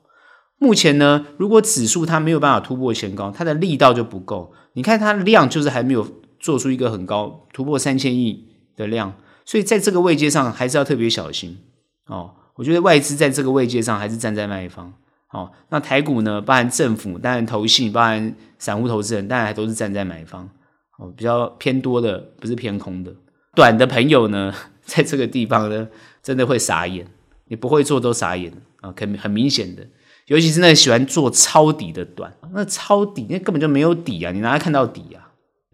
[0.59, 4.53] 目前呢，如果指数它没有办法突破前高，它的力道就不够。
[4.75, 6.07] 你看它量就是还没有
[6.39, 11.59] 做出一个很高突破三千亿的量，所以在这个位阶上还是要特别小心
[12.07, 12.31] 哦。
[12.55, 14.95] 我觉得外资在这个位阶上还是站在卖方。
[15.33, 20.49] 哦，那台股呢，包含政府、当然投信、包含散户投资人，当然还都是站在买方。
[20.97, 23.13] 哦，比较偏多的，不是偏空的。
[23.57, 24.55] 短的朋友呢，
[24.87, 25.89] 在这个地方呢，
[26.23, 27.05] 真的会傻眼。
[27.49, 29.87] 你不会做都傻眼啊，很、很明显的。
[30.27, 34.33] 尤其是那喜欢做抄底的短，那抄底那根本就没有底啊！
[34.33, 35.29] 你哪来看到底啊？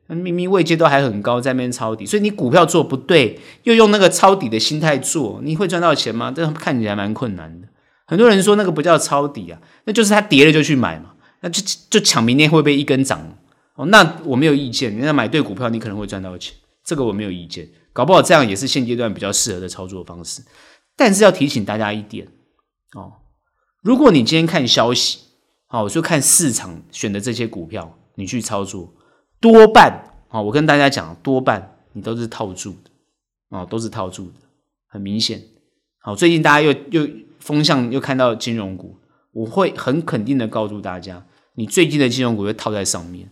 [0.09, 6.33] 那明明位阶都还很高，在那边抄底，所以你股票做不对，又用那个抄底的心态做，你会赚到钱吗？
[6.35, 7.69] 这看起来蛮困难的。
[8.07, 13.37] 很多人说那个不叫抄底啊，那就是他跌了就去买嘛，那就就抢明天会不会一根涨
[13.77, 13.87] 哦？
[13.87, 16.53] 那我没有意见，你要买对股票，你可能会赚到钱，
[16.85, 17.69] 这个我没有意见。
[17.93, 20.43] 搞不好这样也是现阶段比较适合的操作方式，
[21.01, 22.29] 但是要提醒大家一点
[22.95, 23.15] 哦。
[23.81, 25.21] 如果你今天看消息，
[25.67, 28.93] 好，我就看市场选的这些股票，你去操作，
[29.41, 32.91] 多半，好，我跟大家讲，多半你都是套住的，
[33.49, 34.33] 哦，都是套住的，
[34.89, 35.43] 很明显。
[36.01, 37.09] 好，最近大家又又
[37.39, 38.99] 风向又看到金融股，
[39.33, 41.25] 我会很肯定的告诉大家，
[41.55, 43.31] 你最近的金融股会套在上面，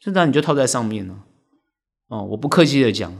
[0.00, 1.24] 现在你就套在上面了，
[2.08, 3.14] 哦，我不客气的讲，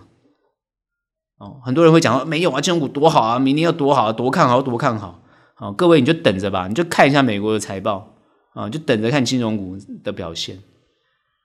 [1.38, 5.20] 哦，很多人会讲没有啊，金融股多好啊，明年要多好啊，多看好，多看好。
[5.54, 8.14] 好，各位你就等着吧，你就看一下美国的财报
[8.52, 10.58] 啊，就等着看金融股的表现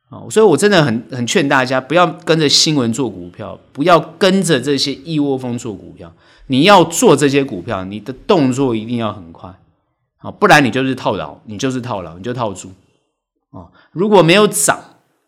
[0.09, 6.13] 啊，所以我真的很很劝大家不要跟着新闻做股票，不要跟着这些一窝蜂做股票。
[6.47, 9.49] 你要做这些股票，你的动作一定要很快
[10.17, 12.69] 啊，不然你就是套牢，你就是套牢，你就套住
[13.51, 13.71] 啊。
[13.93, 14.77] 如果没有涨，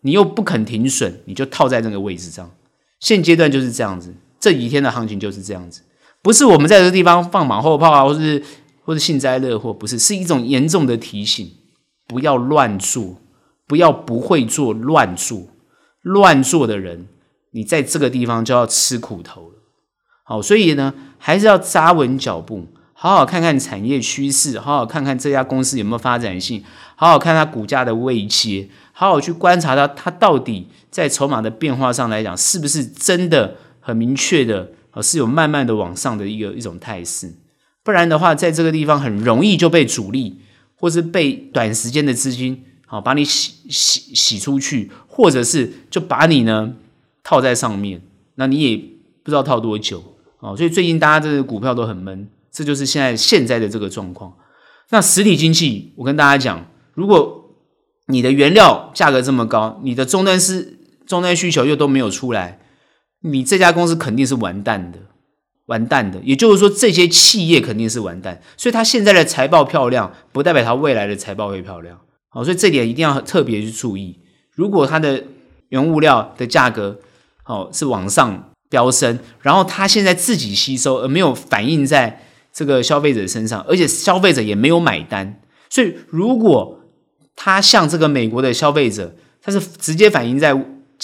[0.01, 2.51] 你又不肯停损，你就套在那个位置上。
[2.99, 5.81] 现阶段就是这样子，这几天的行情就是这样子，
[6.21, 8.43] 不是我们在这个地方放马后炮啊，或是
[8.83, 11.49] 或是幸灾乐祸，不是，是一种严重的提醒，
[12.07, 13.19] 不要乱做。
[13.65, 15.47] 不要不会做乱做，
[16.01, 17.07] 乱做的人，
[17.51, 19.55] 你在这个地方就要吃苦头了。
[20.25, 26.61] 好，所以呢，还是要扎稳脚步，好好看看产业趋势，好好看看这家公司有没有发展性，
[26.97, 34.71] 好好看它股价的位阶，好好去观察它，它到底在筹码的变化上来讲，是不是真的很明确的，
[35.01, 37.31] 是有慢慢的往上的一个一种态势。
[37.83, 40.39] 不然的话，在这个地方很容易就被主力
[40.75, 42.63] 或是被短时间的资金。
[42.85, 46.75] 好，把你洗洗洗出去，或者是就把你呢
[47.23, 47.99] 套在上面，
[48.35, 50.03] 那你也不知道套多久
[50.39, 50.55] 哦。
[50.55, 54.31] 所以最近大家这个股票都很闷，这就是现在现在的这个状况。
[54.91, 57.49] 那实体经济，我跟大家讲，如果
[58.05, 60.77] 你的原料价格这么高，你的终端是
[61.07, 62.59] 终端需求又都没有出来，
[63.23, 64.99] 你这家公司肯定是完蛋的，
[65.65, 66.19] 完蛋的。
[66.23, 68.41] 也就是说，这些企业肯定是完蛋。
[68.57, 71.99] 所以它现在的财报漂亮，不代表它未来的财报会漂亮。
[72.29, 74.19] 好，所以这点一定要特别去注意。
[74.51, 75.23] 如果它的
[75.69, 76.99] 原物料的价格，
[77.45, 85.39] 哦，是往上飙升，然后它现在自己吸收，而没有反映在这个消费者身上，而且消费者也没有买单。
[85.69, 86.79] 所以，如果
[87.35, 90.53] 它像这个美国的消费者，它是直接反映在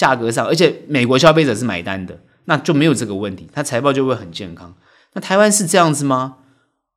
[0.00, 4.74] 价格上，而且美国消费者是买单的，那就没有这个问题，它财报就会很健康。
[5.12, 6.38] 那台湾是这样子吗？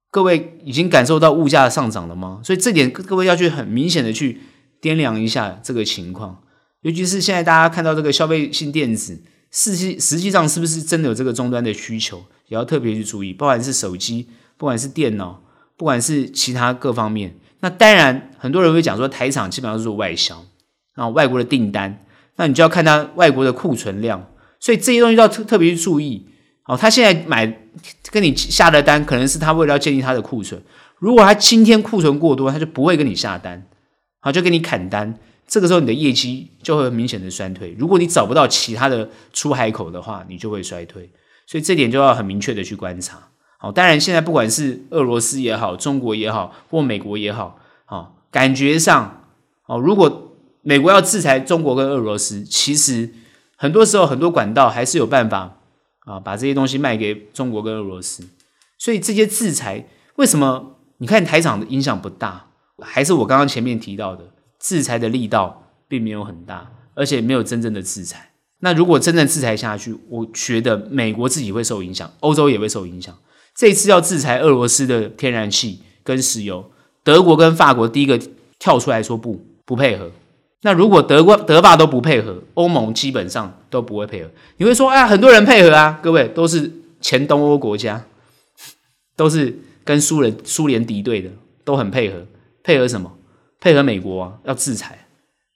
[0.09, 2.39] 各位已经感受到物价上涨了吗？
[2.45, 4.39] 所以这点各位要去很明显的去
[4.81, 6.43] 掂量一下这个情况，
[6.83, 13.33] 尤其是现在大家看到这个消费性电子，实际实际上是不是真的有这个终端的需求，也要特别去注意。
[13.33, 15.41] 不管是手机，不管是电脑，
[15.75, 20.45] 不管是其他各方面，那当然很多人会讲说台厂基本上是做外销，
[20.95, 22.02] 然后外国的订单，
[22.36, 24.29] 那你就要看它外国的库存量，
[24.59, 26.27] 所以这些东西要特特别去注意。
[26.63, 27.45] 好，他现在买
[28.09, 30.61] 跟你下的单，可能是他为了要建立他的库存。
[30.97, 33.67] 如果他今天库存过多，他就不会跟你下单，
[34.21, 35.19] 好，就跟你砍单。
[35.45, 37.75] 这个时候你的业绩就会明显的衰退。
[37.77, 41.11] 如果你找不到其他的出海口的话，你就会衰退。
[41.45, 43.19] 所以这点就要很明确的去观察。
[43.57, 49.25] 好，当然现在不管是俄罗斯也好，中国也好，或美国也好，好，感觉上，
[49.67, 50.32] 哦，如果
[50.64, 53.11] 美国要制裁中国跟俄罗斯，其实
[53.55, 55.59] 很多时候很多管道还是有办法。
[56.05, 58.26] 啊，把这些东西卖给中国跟俄罗斯，
[58.78, 59.88] 所以这些制裁
[60.18, 62.47] 为什么你看台厂的影响不大？
[62.82, 64.26] 还是我刚刚前面提到的，
[64.59, 68.34] 制裁的力道并没有很大，而且没有真正的制裁。
[68.59, 73.18] 那如果真正制裁下去，我觉得美国自己会受影响，欧洲也会受影响。
[73.55, 76.70] 这次要制裁俄罗斯的天然气跟石油，
[77.01, 78.20] 德国跟法国第一个
[78.59, 80.11] 跳出来说不，不配合。
[80.64, 84.30] 那如果德国德法都不配合，欧盟基本上都不会配合。
[84.57, 88.05] 你会说啊，很多人配合啊，各位都是前东欧国家，
[89.16, 91.30] 都是跟苏联苏联敌对的，
[91.66, 92.26] 都很配合。
[92.64, 93.11] 配合什么？
[93.59, 95.05] 配合美国啊，要制裁。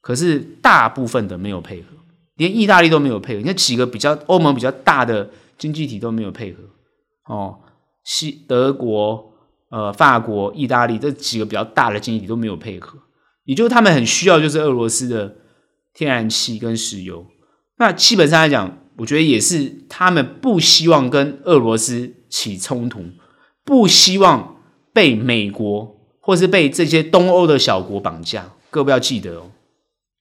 [0.02, 1.88] 可是大部分的没有配合，
[2.36, 3.40] 连意大利都没有配合。
[3.40, 6.60] 你看几个比较欧盟比较大的经济体都没有配合
[7.34, 7.60] 哦，
[8.04, 9.32] 西德国、
[9.70, 12.98] 呃法国、意大利这几个比较大的经济体都没有配合。
[13.48, 15.38] 也就是他们很需要，就是俄罗斯的
[15.94, 17.26] 天然气跟石油。
[17.78, 23.06] 那基本上来讲，我觉得也是他们不希望跟俄罗斯起冲突，
[23.64, 24.58] 不希望
[24.92, 28.52] 被美国或是被这些东欧的小国绑架。
[28.70, 29.52] 各位要记得哦，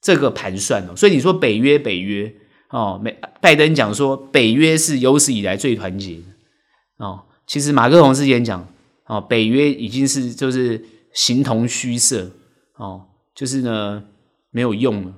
[0.01, 0.95] 这个盘算哦。
[0.95, 2.33] 所以你说北约，北约
[2.71, 7.25] 哦，美拜登讲说北约是有史以来最团结的哦。
[7.47, 8.69] 其实马克龙之前讲
[9.07, 12.31] 哦，北约已经是就是形同虚设
[12.77, 13.03] 哦。
[13.37, 14.03] 就是呢，
[14.51, 15.15] 没有用了。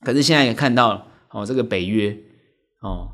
[0.00, 2.16] 可是现在也看到哦，这个北约
[2.80, 3.12] 哦，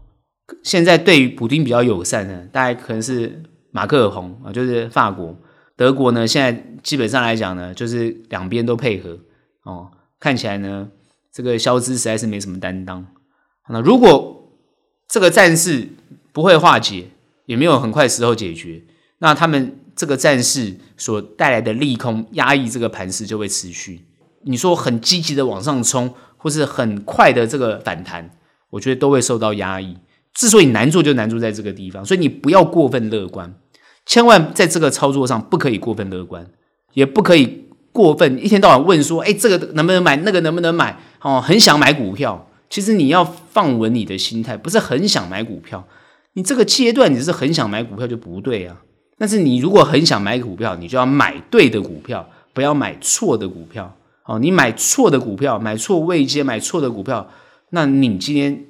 [0.63, 5.37] 现在对于普丁比较友善的，大概可能是马克尔红啊，就是法国、
[5.77, 6.27] 德国呢。
[6.27, 9.19] 现在基本上来讲呢，就是两边都配合
[9.65, 9.91] 哦。
[10.21, 10.89] 看起来呢，
[11.33, 13.05] 这个肖兹实在是没什么担当。
[13.69, 14.53] 那如果
[15.09, 15.89] 这个战事
[16.33, 17.09] 不会化解，
[17.47, 18.83] 也没有很快时候解决，
[19.19, 24.01] 那他们这个战事所带来的利空压抑这个盘势就会持续。
[24.45, 28.31] 你说很积极的往上冲，或是很快的这个反弹，
[28.71, 29.97] 我觉得都会受到压抑。
[30.35, 33.55] 之所以难做，就难做在这个地方，所以你不要过分乐观，
[34.07, 36.47] 千万在这个操作上不可以过分乐观，
[36.95, 40.99] 也不可以过分，一天到晚问说，哎，这个能不能买，那个能不能买？
[41.21, 42.49] 哦，很想买股票。
[42.71, 45.87] 其实你要放稳你的心态，不是很想买股票。
[46.33, 48.79] 你这个阶段你是很想买股票就不对啊。
[49.19, 53.95] 但是你如果很想买股票，你就要买对的股票，不要买错的股票。
[54.25, 57.31] 哦，你买错的股票，买错位阶，买错的股票，
[57.71, 58.65] 那你今天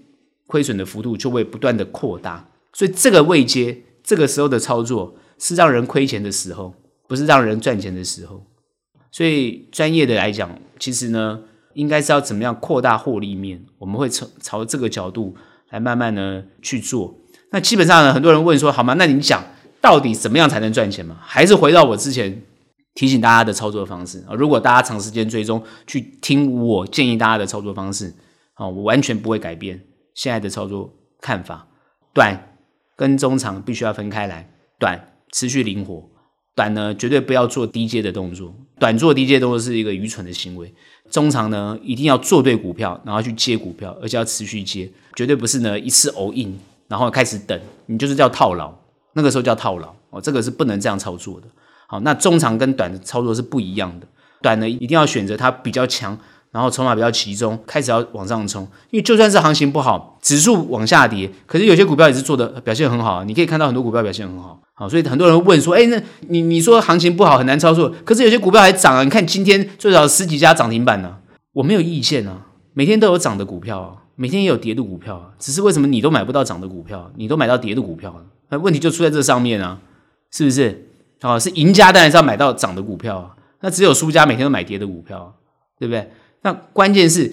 [0.47, 2.49] 亏损的幅度就会不断的扩大。
[2.73, 6.75] 所以这个位阶，这个时候的操作是让人亏钱的时候，
[7.07, 8.47] 不是让人赚钱的时候。
[9.11, 11.41] 所以专业的来讲，其实呢，
[11.75, 13.63] 应该是要怎么样扩大获利面？
[13.79, 15.37] 我们会朝朝这个角度
[15.69, 17.19] 来慢慢的去做。
[17.51, 18.95] 那基本上呢，很多人问说，好吗？
[18.95, 19.45] 那你讲
[19.83, 21.19] 到底怎么样才能赚钱嘛？
[21.21, 22.43] 还是回到我之前
[22.95, 24.35] 提醒大家的操作方式啊？
[24.35, 28.15] 如果大家长时间追踪去听我建议大家的操作方式
[28.55, 29.83] 啊，我完全不会改变
[30.15, 31.67] 现在的操作看法。
[32.13, 32.57] 短
[32.97, 36.09] 跟中长必须要分开来，短持续灵活。
[36.55, 38.55] 短呢，绝对不要做低阶的动作。
[38.79, 40.75] 短做低阶动作是一个愚蠢的行为。
[41.11, 48.71] 中长呢，一定要做对股票，然后去接股票，而且要持续接，绝对不是呢一次 all in，然后开始等，你就是叫套牢。
[49.15, 51.47] 那个时候叫套牢哦，这个是不能这样操作的。
[51.93, 54.07] 好，那中长跟短的操作是不一样的。
[54.41, 56.19] 短的，一定要选择它比较强。
[56.51, 63.25] 然后筹码比较集中，开始要往上冲，因为就算是行情不好，指数往下跌，可是有些股票也是做的表现很好啊。
[63.25, 69.03] 你可以看到很多股票表现很好，好，所以很多人问说，哎，那你你说行情不好很难操作，可是有些股票还涨啊。
[69.03, 71.17] 你看今天最少十几家涨停板呢，
[71.53, 78.15] 我没有意见啊，每天都有涨的股票啊，每天也有跌的股票啊，只是为什么你都买不到涨的股票，你都买到跌的股票？
[78.51, 79.79] 那问题就出在这上面啊，
[80.31, 80.89] 是不是？
[81.23, 85.33] 啊，是赢家当然是要买到涨的股票啊，那只有输家每天都买跌的股票啊，
[85.79, 86.11] 对不对？
[86.43, 87.33] 那关键是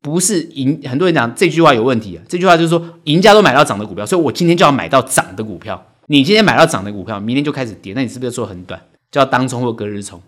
[0.00, 0.80] 不是赢？
[0.88, 2.24] 很多人讲这句话有问题啊。
[2.28, 5.86] 这句话就是说，赢家都买到涨的股票，所以我今天就要买到涨的股票。
[6.06, 10.20] 你今天买到涨的股票，明天就开始跌，那你是不是要做很短，就要当冲或隔日冲？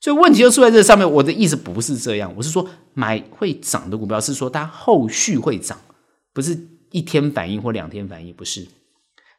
[0.00, 1.08] 所以问题就出在这上面。
[1.08, 5.78] 我的意思不是这样，我是说买会涨的股票，是说它后续会涨，
[6.32, 6.58] 不是
[6.90, 8.66] 一天反应或两天反应，不是。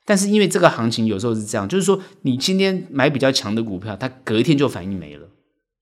[0.06, 5.28] 但是因为这个行情有时候是这样，就是说你今天买比较强的股票，它隔一天就反应没了，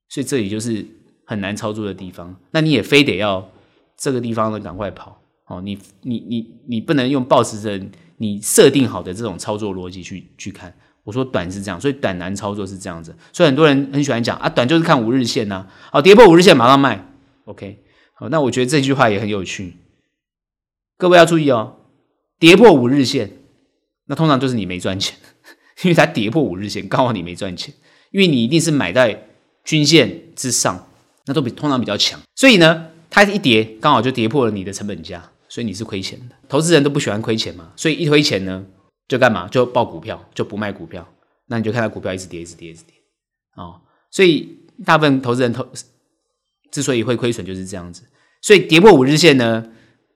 [0.09, 0.85] 所以这里就是。
[1.23, 3.49] 很难操作的地方，那你也非得要
[3.95, 5.17] 这个地方呢赶快跑
[5.47, 5.61] 哦！
[5.61, 7.81] 你你你你不能用抱持着
[8.17, 10.73] 你设定好的这种操作逻辑去去看。
[11.05, 13.15] 我说短是这样，所以短难操作是这样子。
[13.31, 17.07] 所以很多人很喜欢讲啊，短就是看五日线呐、啊，好，跌破五日线马上卖。
[17.45, 17.81] OK，
[18.15, 19.75] 好，那我觉得这句话也很有趣。
[20.97, 21.77] 各位要注意哦，
[22.39, 23.31] 跌破五日线，
[24.11, 25.15] 那通常就是你没赚钱，
[25.83, 27.73] 因为它跌破五日线，刚好你没赚钱，
[28.11, 29.29] 因为你一定是买在
[29.63, 30.89] 均线之上。
[31.27, 36.35] 那都比通常比较强，所以呢，它一跌刚好就跌破了你的成本价，所以你是亏钱的。
[36.49, 38.65] 投资人都不喜欢亏钱嘛，所以一亏钱呢，
[39.07, 39.47] 就干嘛？
[39.47, 41.07] 就爆股票，就不卖股票。
[41.45, 42.95] 那你就看到股票一直跌，一直跌，一直跌。
[43.55, 45.65] 哦，所以大部分投资人投
[46.71, 48.01] 之所以会亏损就是这样子。
[48.41, 49.63] 所以跌破五日线呢，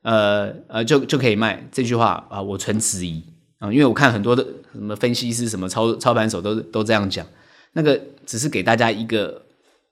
[0.02, 1.64] 呃呃，就就可以卖。
[1.72, 3.24] 这句话啊，我存质疑
[3.72, 7.26] 因为我看很多的什么分析师、什么操操盘手都都这样讲。
[7.74, 9.42] 那个只是给大家一个。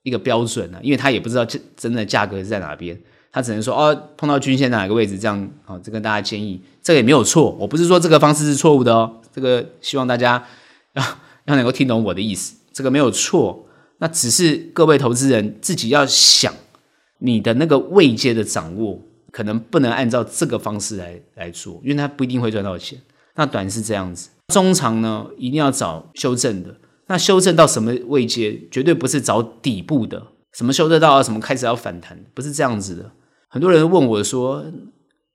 [0.06, 3.00] 一个标准呢、啊，因为他也不知道真真的价格是在哪边，
[3.32, 10.46] 他只能说哦，碰到均线哪个位置这样哦，这跟大家建议，这个也没有错，我不是说这个方式是错误的哦，这个希望大家
[10.96, 11.04] 要
[11.46, 13.66] 要能够听懂我的意思，这个没有错，
[14.00, 16.54] 那只是各位投资人自己要想
[17.20, 19.00] 你的那个位阶的掌握，
[19.32, 23.00] 可能不能按照这个方式来来做，因为他不一定会赚到钱。
[23.36, 26.76] 那短是这样子，中长呢一定要找修正的。
[27.08, 30.28] 那修正到什么位阶，绝对不是找底部的。
[30.54, 33.12] 什么修正到什么开始要反弹，不是这样子的。
[33.50, 34.66] 很多人问我说：“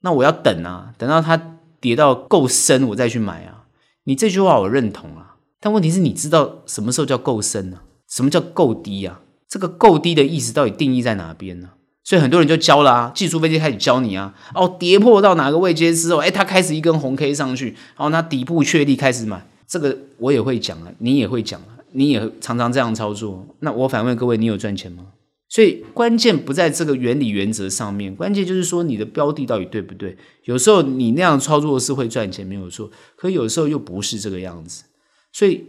[0.02, 3.64] 那我要等啊，等到它跌到够深，我再去买啊。”
[4.04, 7.80] 你这句话我认同啊，但问题是你知道什么时候叫够深呢？
[8.08, 9.20] 什么叫够低啊？
[9.48, 11.70] 这个够低的意思到底定义在哪边呢？
[12.04, 14.34] 所以很多人就教了啊，技术分析开始教你啊。
[14.54, 19.46] 哦，跌破到哪个位阶之后，哎，它开始一根红 K 上去，然后它底部确立开始买。
[19.66, 23.46] 这个我也会讲啊，你也会讲啊，你也常常这样操作。
[23.60, 25.04] 那我反问各位，你有赚钱吗？
[25.50, 30.16] 所以关键不在这个原理原则上面，关键就是说你的标的到底对不对？
[30.44, 32.90] 有时候你那样操作是会赚钱，没有错。
[33.16, 34.84] 可有时候又不是这个样子。
[35.32, 35.64] 所以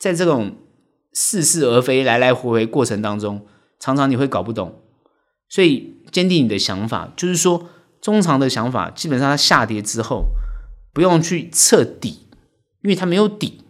[0.00, 0.56] 在这种
[1.12, 3.42] 似是而非、来来回回过程当中，
[3.78, 4.80] 常常你会搞不懂。
[5.48, 7.68] 所以坚定你的想法，就是说
[8.00, 10.26] 中长的想法，基本上它下跌之后，
[10.92, 12.24] 不用去测底。
[12.80, 13.64] 因为它没有底，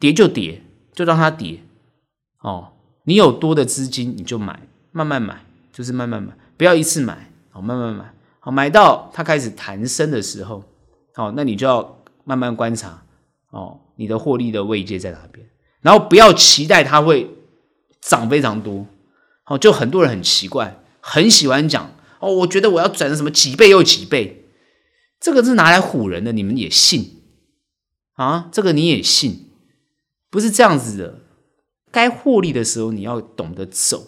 [0.00, 0.60] 跌就跌，
[0.92, 1.60] 就让它跌
[2.40, 2.72] 哦。
[3.04, 8.12] 你有多的资金，你就买，慢慢买，就是慢慢买，不要一次买哦，慢慢买。
[8.40, 10.64] 好，买到它开始弹升的时候，
[11.14, 13.04] 好，那你就要慢慢观察
[13.50, 15.46] 哦，你的获利的位阶在哪边，
[15.80, 17.30] 然后不要期待它会
[18.00, 18.84] 涨非常多，
[19.46, 24.46] 哦，就很多人很奇怪，很喜欢讲哦，我觉得我要转什么几倍又几倍，
[25.20, 27.22] 这个是拿来唬人的，你们也信
[28.14, 28.48] 啊？
[28.52, 29.50] 这个你也信？
[30.30, 31.18] 不是这样子的，
[31.90, 34.06] 该获利的时候你要懂得走，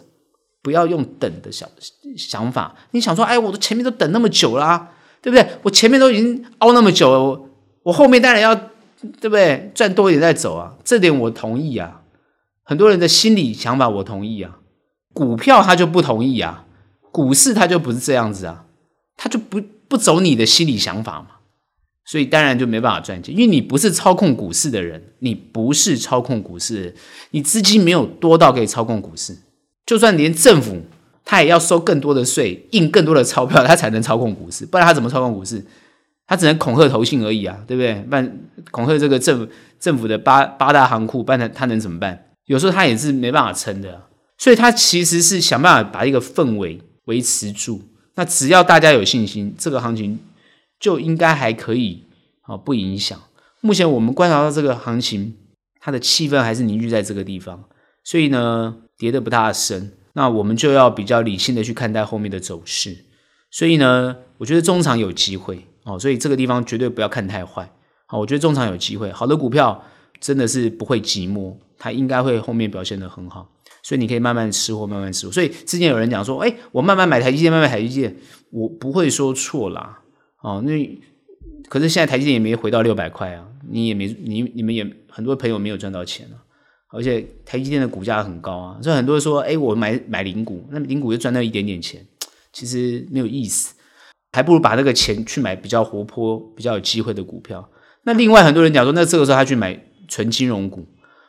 [0.63, 1.69] 不要用等的想
[2.17, 2.77] 想法。
[2.93, 5.47] 你想说，哎，我的前面都等那么久啦，对不对？
[5.63, 7.51] 我前面都已经熬那么久了，我
[7.85, 8.71] 我后面当然要。
[9.21, 9.71] 对不对？
[9.75, 12.01] 赚多一点再走啊，这点我同意啊。
[12.63, 14.61] 很多人的心理想法我同意啊。
[15.15, 16.67] 股票他就不同意啊，
[17.11, 18.67] 股市他就不是这样子啊，
[19.17, 21.29] 他就不不走你的心理想法嘛。
[22.05, 26.95] 所以当然就没办法赚钱，因为你不是操控股市的人，你不是操控股市的人，
[27.31, 29.39] 你资金没有多到可以操控股市。
[29.87, 30.83] 就算连政府
[31.25, 35.65] 他也要收更多的税，印更多的钞票，他才能操控股市，不然他怎么操控股市？
[36.27, 37.95] 他只能恐吓投信而已啊，对不对？
[38.11, 38.39] 办
[38.71, 42.27] 恐吓这个政府政府的八八大行库，办他他能怎么办？
[42.47, 44.03] 有时候他也是没办法撑的，
[44.45, 47.81] 所以他其实是想办法把一个氛围维持住。
[48.17, 50.19] 那只要大家有信心，这个行情
[50.79, 52.05] 就应该还可以
[52.43, 53.19] 啊，不影响。
[53.63, 55.35] 目前我们观察到这个行情，
[55.81, 57.65] 它的气氛还是凝聚在这个地方，
[58.05, 59.95] 所以呢，跌的不大深。
[60.13, 62.99] 那我们就要比较理性的去看待后面的走势。
[63.51, 65.65] 所以呢，我觉得中长有机会。
[65.85, 67.73] 哦，所以这个地方绝对不要看太坏。
[68.05, 69.83] 好，我觉得中长有机会，好的股票
[70.21, 73.49] 真的是不会寂寞，它应该会后面表现得很好。
[73.85, 75.33] 所以你可以慢慢吃货，慢慢吃货。
[75.33, 78.17] 所以之前有人讲说，哎，我慢慢买台积电，慢慢台积电，
[78.51, 80.01] 我不会说错啦。
[80.43, 81.01] 哦，那
[81.69, 86.41] 可是现在台积电也没回到六百块啊，你也没你你们也很多朋友没有赚到钱啊。
[86.89, 92.07] 而且台积电的股价很高啊，所以很多人说，哎，我买买零股，那零股就赚到一点点钱，
[92.53, 93.75] 其实没有意思。
[94.33, 97.69] 还不如把那个钱去买比较活泼、比较有机会的股票。
[98.05, 99.79] 那另外很多人讲说，那这个时候他去买
[100.09, 100.87] 纯金融股。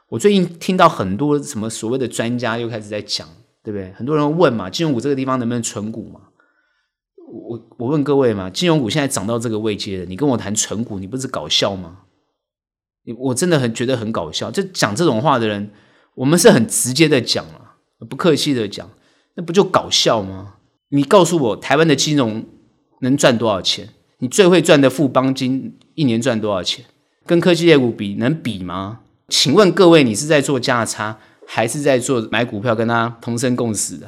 [0.10, 3.28] 我最近听到很多什么所谓的专家又开始在讲，
[3.64, 3.92] 对不对？
[3.94, 6.22] 很多人问嘛，金融股这个地方能不能存股嘛？
[7.28, 12.00] 我我问各位嘛，金融股现在涨到这个位阶了，你跟我谈存股，你不是搞笑吗？
[13.04, 14.52] 你我真的很觉得很搞笑。
[14.52, 15.72] 就讲这种话的人，
[16.16, 17.76] 我们是很直接的讲啊，
[18.10, 18.90] 不客气的讲，
[19.36, 20.56] 那不就搞笑吗？
[20.90, 22.46] 你告诉我，台湾的金融。
[23.02, 23.90] 能赚多少钱？
[24.20, 26.86] 你最会赚的富邦金一年赚多少钱？
[27.26, 29.02] 跟科技业股比，能比吗？
[29.28, 31.18] 请问各位，你是在做价差，
[31.48, 34.08] 还是在做买股票跟他同生共死的？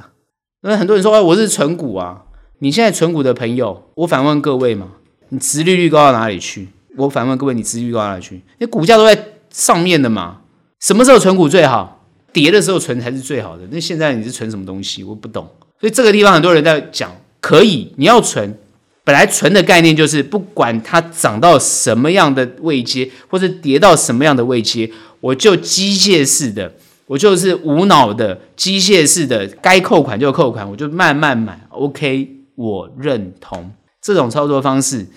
[0.61, 2.23] 那很多人说，我是存股啊。
[2.59, 4.87] 你现在存股的朋友，我反问各位嘛，
[5.29, 6.69] 你殖利率高到哪里去？
[6.97, 8.41] 我反问各位，你殖利率高到哪里去？
[8.57, 10.41] 你股价都在上面的嘛？
[10.79, 12.03] 什么时候存股最好？
[12.33, 13.63] 跌的时候存才是最好的。
[13.71, 15.03] 那现在你是存什么东西？
[15.03, 15.47] 我不懂。
[15.79, 18.57] 所以这个地方很多人在讲，可以，你要存。
[19.03, 26.73] 本来存的概念就是，不管它涨到什么样的位阶，或者跌到什么样的位阶，我就机械式的，
[27.07, 31.67] 我就是无脑的机械式的，该扣款就扣款，我就慢慢买。
[31.69, 35.07] OK，我认同这种操作方式，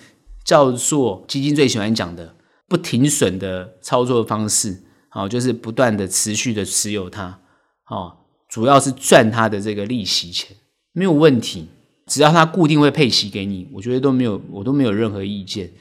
[0.45, 2.35] 叫做基金最喜欢讲的
[2.67, 4.83] 不停损的操作方式。
[5.09, 7.39] 好，就是不断的持续的持有它，
[7.83, 10.55] 好，主要是赚它的这个利息钱，
[10.93, 11.67] 没有问题。
[12.07, 15.71] 只要它固定会配息给你，我觉得都没有，我都没有任何意见。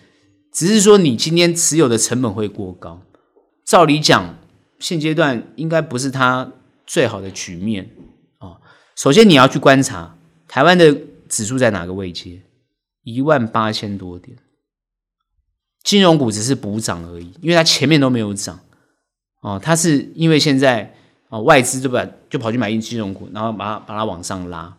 [0.52, 3.00] 只是说你今天持有的成本会过高。
[3.70, 4.34] 照理讲，
[4.80, 6.50] 现阶段应该不是它
[6.84, 7.88] 最好的局面
[8.38, 8.58] 啊。
[8.96, 10.18] 首先你要去观察
[10.48, 10.92] 台湾的
[11.28, 12.42] 指数在哪个位阶，
[13.04, 14.36] 一万八千多点。
[15.84, 18.58] 金融股只是补涨而已，因为它前面都没有涨
[19.40, 19.60] 哦。
[19.62, 20.92] 它是因为现在
[21.28, 24.76] 啊外资就把就跑去买进金融股，然后把它把它往上拉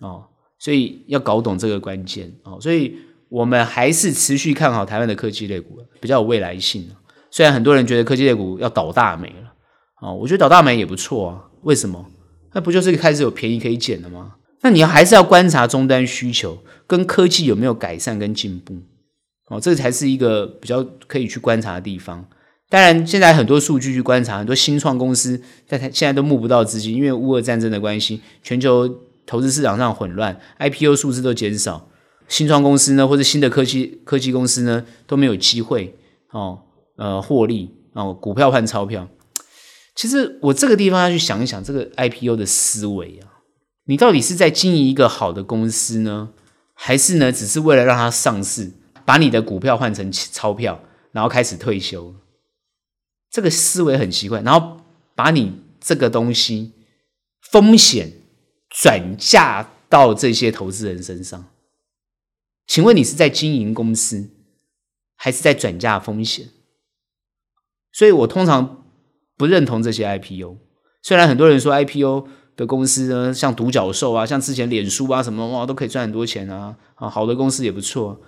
[0.00, 0.26] 哦。
[0.58, 2.98] 所以要搞懂这个关键哦，所以
[3.28, 6.90] 我们还是持续看好台湾的科技类股，比较有未来性。
[7.30, 9.52] 虽然很多人觉得科技类股要倒大霉了
[9.94, 11.44] 啊，我觉得倒大霉也不错啊。
[11.62, 12.06] 为什么？
[12.52, 14.34] 那不就是开始有便宜可以捡了吗？
[14.62, 18.76] 那你还是要观察终端需求跟科技有没有改善跟进步
[19.48, 22.24] 哦，这才是一个比较可以去观察的地方。
[22.68, 29.02] 当然，现在很多数据去观察，很多新创公司在现在都募不到资金，因为乌俄战争的关系，全球。
[29.30, 31.86] 投资市场上混乱，IPO 数字都减少，
[32.28, 35.94] 新创公司呢，或者新的科技科技公司呢，都没有机会
[36.30, 36.60] 哦，
[36.98, 39.08] 呃，获利哦，股票换钞票。
[39.94, 43.40] 其实我这个地方要去想一想，这个 IPO 的思维啊，
[43.86, 46.34] 你到底是在经营一个好的公司呢，
[46.74, 48.72] 还是呢，只是为了让它上市，
[49.06, 50.82] 把你的股票换成钞票，
[51.12, 52.14] 然后开始退休？
[53.30, 54.78] 这个思维很奇怪，然后
[55.14, 56.74] 把你这个东西
[57.50, 58.12] 风险。
[58.70, 61.46] 转嫁到这些投资人身上，
[62.66, 64.28] 请问你是在经营公司，
[65.16, 66.50] 还是在转嫁风险？
[67.92, 68.84] 所以我通常
[69.36, 70.56] 不认同这些 IPO，
[71.02, 72.26] 虽然很多人说 IPO
[72.56, 78.20] 的公司呢，像独角兽啊，像之前脸书啊什么哇，都可以赚很多钱啊，啊，好的公司也不错。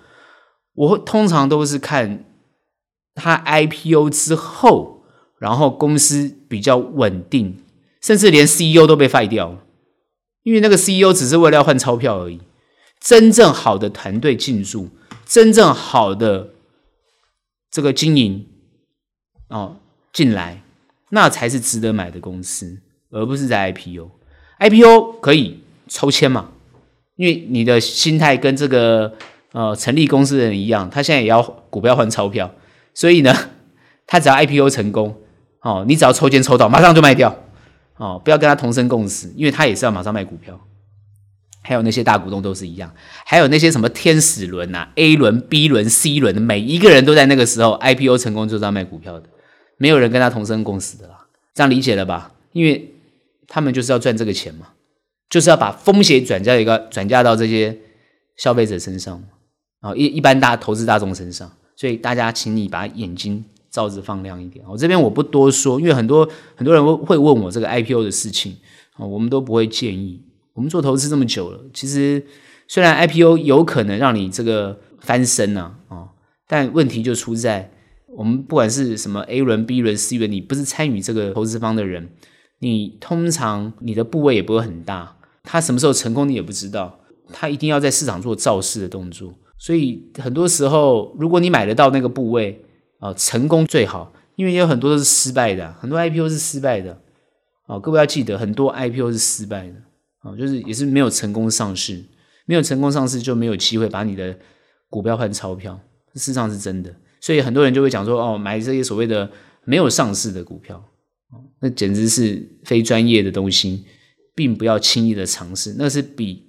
[0.73, 2.25] 我通常都是看
[3.13, 5.03] 它 IPO 之后，
[5.37, 7.61] 然后公司比较稳定，
[8.01, 9.63] 甚至连 CEO 都被废掉了，
[10.43, 12.39] 因为那个 CEO 只是为了要换钞票而已。
[13.01, 14.89] 真正好的团队进驻，
[15.25, 16.51] 真正好的
[17.71, 18.47] 这个经营
[19.51, 19.77] 哦
[20.11, 20.61] 进来，
[21.09, 22.79] 那才是值得买的公司，
[23.11, 24.09] 而不是在 IPO。
[24.59, 26.49] IPO 可以抽签嘛？
[27.15, 29.13] 因为你的心态跟这个
[29.51, 32.53] 呃成立公司的人一样，他现在也要股票换钞票，
[32.93, 33.35] 所以呢，
[34.07, 35.15] 他只要 IPO 成功
[35.61, 37.37] 哦，你只要抽签抽到，马上就卖掉
[37.97, 40.59] 哦，不要跟他同生共死，因为他也是要马上卖股票。
[41.63, 42.91] 还有那些大股东都是一样，
[43.23, 49.29] 还有那些什么天使轮啊，A 轮、B 轮、C 轮，每一个人都在那个时候 IPO 成功就是要卖股票的，
[49.81, 51.25] 没有人跟他同生共死的啦，
[51.55, 52.31] 这样理解了吧？
[52.51, 52.93] 因为
[53.47, 54.67] 他们就是要赚这个钱嘛，
[55.27, 57.75] 就是要把风险转嫁一个转嫁到这些
[58.37, 59.19] 消费者身上，
[59.79, 64.63] 啊，一一般大投资大众身上，所以大家请你把眼睛照着放亮一点。
[64.69, 68.55] 我这边我不多说，因为很多很多人会问我这个 IPO 的事情，
[68.93, 70.21] 啊，我们都不会建议。
[70.53, 72.23] 我们做投资这么久了，其实
[72.67, 76.09] 虽然 IPO 有可能让你这个翻身呢，啊，
[76.47, 77.71] 但问题就出在
[78.15, 82.09] 我们不管是什么 A 轮、B 轮、C 轮，你不是参与这个投资方的人，
[82.59, 86.99] 你通常你的部位也不会很大，他什么时候成功你也不知道，
[87.31, 92.63] 他一定要在市场做造势的动作，所以很多时候如果你买得到那个部位
[92.99, 97.01] 啊，成功最好，因为有很多都是失败的，很多 IPO 是失败的，
[97.67, 99.75] 啊，各位要记得很多 IPO 是失败的。
[100.23, 102.05] 啊，就是也是没有成功上市，
[102.45, 104.37] 没有成功上市就没有机会把你的
[104.87, 105.73] 股票换钞票，
[106.13, 106.93] 事实上是真的。
[107.21, 109.31] 所以很多人就会讲说，哦，买这些所谓的
[109.63, 110.83] 没有上市的股票，
[111.61, 113.85] 那简直是非专业的东西，
[114.35, 116.47] 并不要轻易的尝试，那是比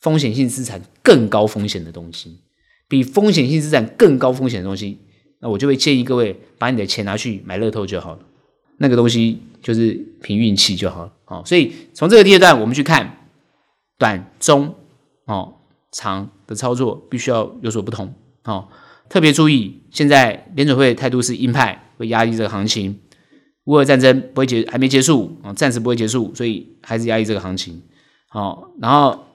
[0.00, 2.38] 风险性资产更高风险的东西，
[2.86, 4.98] 比风险性资产更高风险的东西，
[5.40, 8.20] 那我就会建议各位把你的钱拿去买乐透就好了。
[8.78, 13.26] 那个东西就是凭运气就好了，哦，所以从这个阶段我们去看
[13.96, 14.74] 短、中、
[15.24, 15.54] 哦、
[15.90, 18.68] 长的操作，必须要有所不同，哦，
[19.08, 22.98] 特别注意，现在联准会态度是鹰派，会压抑这个行情，
[23.64, 27.82] 乌俄战争不会结，还没结束，啊，暂时不会结束，所以还是压抑这个行情，
[28.32, 29.26] 哦，然后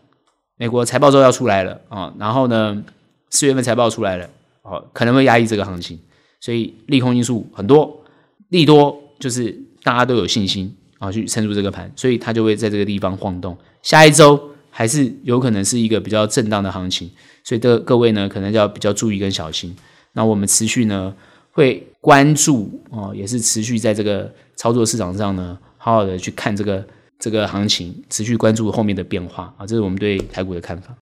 [0.57, 2.83] 美国财报周要出来了，啊，然后呢，
[3.29, 4.29] 四月份财报出来了，
[4.63, 5.99] 哦，可能会压抑这个行情，
[6.39, 8.03] 所以利空因素很多，
[8.49, 8.99] 利多。
[9.21, 13.55] 就是大家都有信心啊，去撑住这个盘，所以它就会在这个地方晃动。
[13.83, 14.50] 下一周
[14.81, 17.07] 还是有可能是一个比较震荡的行情，
[17.43, 19.75] 所以的各位呢，可能要比较注意跟小心。
[20.13, 21.13] 那我们持续呢
[21.51, 26.83] 会关注啊，也是持续在这个操作市场上呢，好好的去看这个
[27.19, 30.95] 这个行情，持续关注后面的变化啊，这是我们对台股的看法。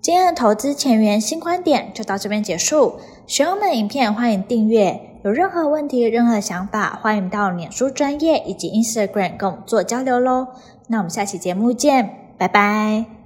[0.00, 2.98] 今天的投资前沿新观点就到这边结束。
[3.26, 5.20] 喜欢我们影片，欢迎订阅。
[5.22, 10.46] 有任何问题、任何想法，欢迎到脸书专业以及 Instagram 跟我们做交流喽。
[10.86, 13.17] 那我们下期节目见，拜拜。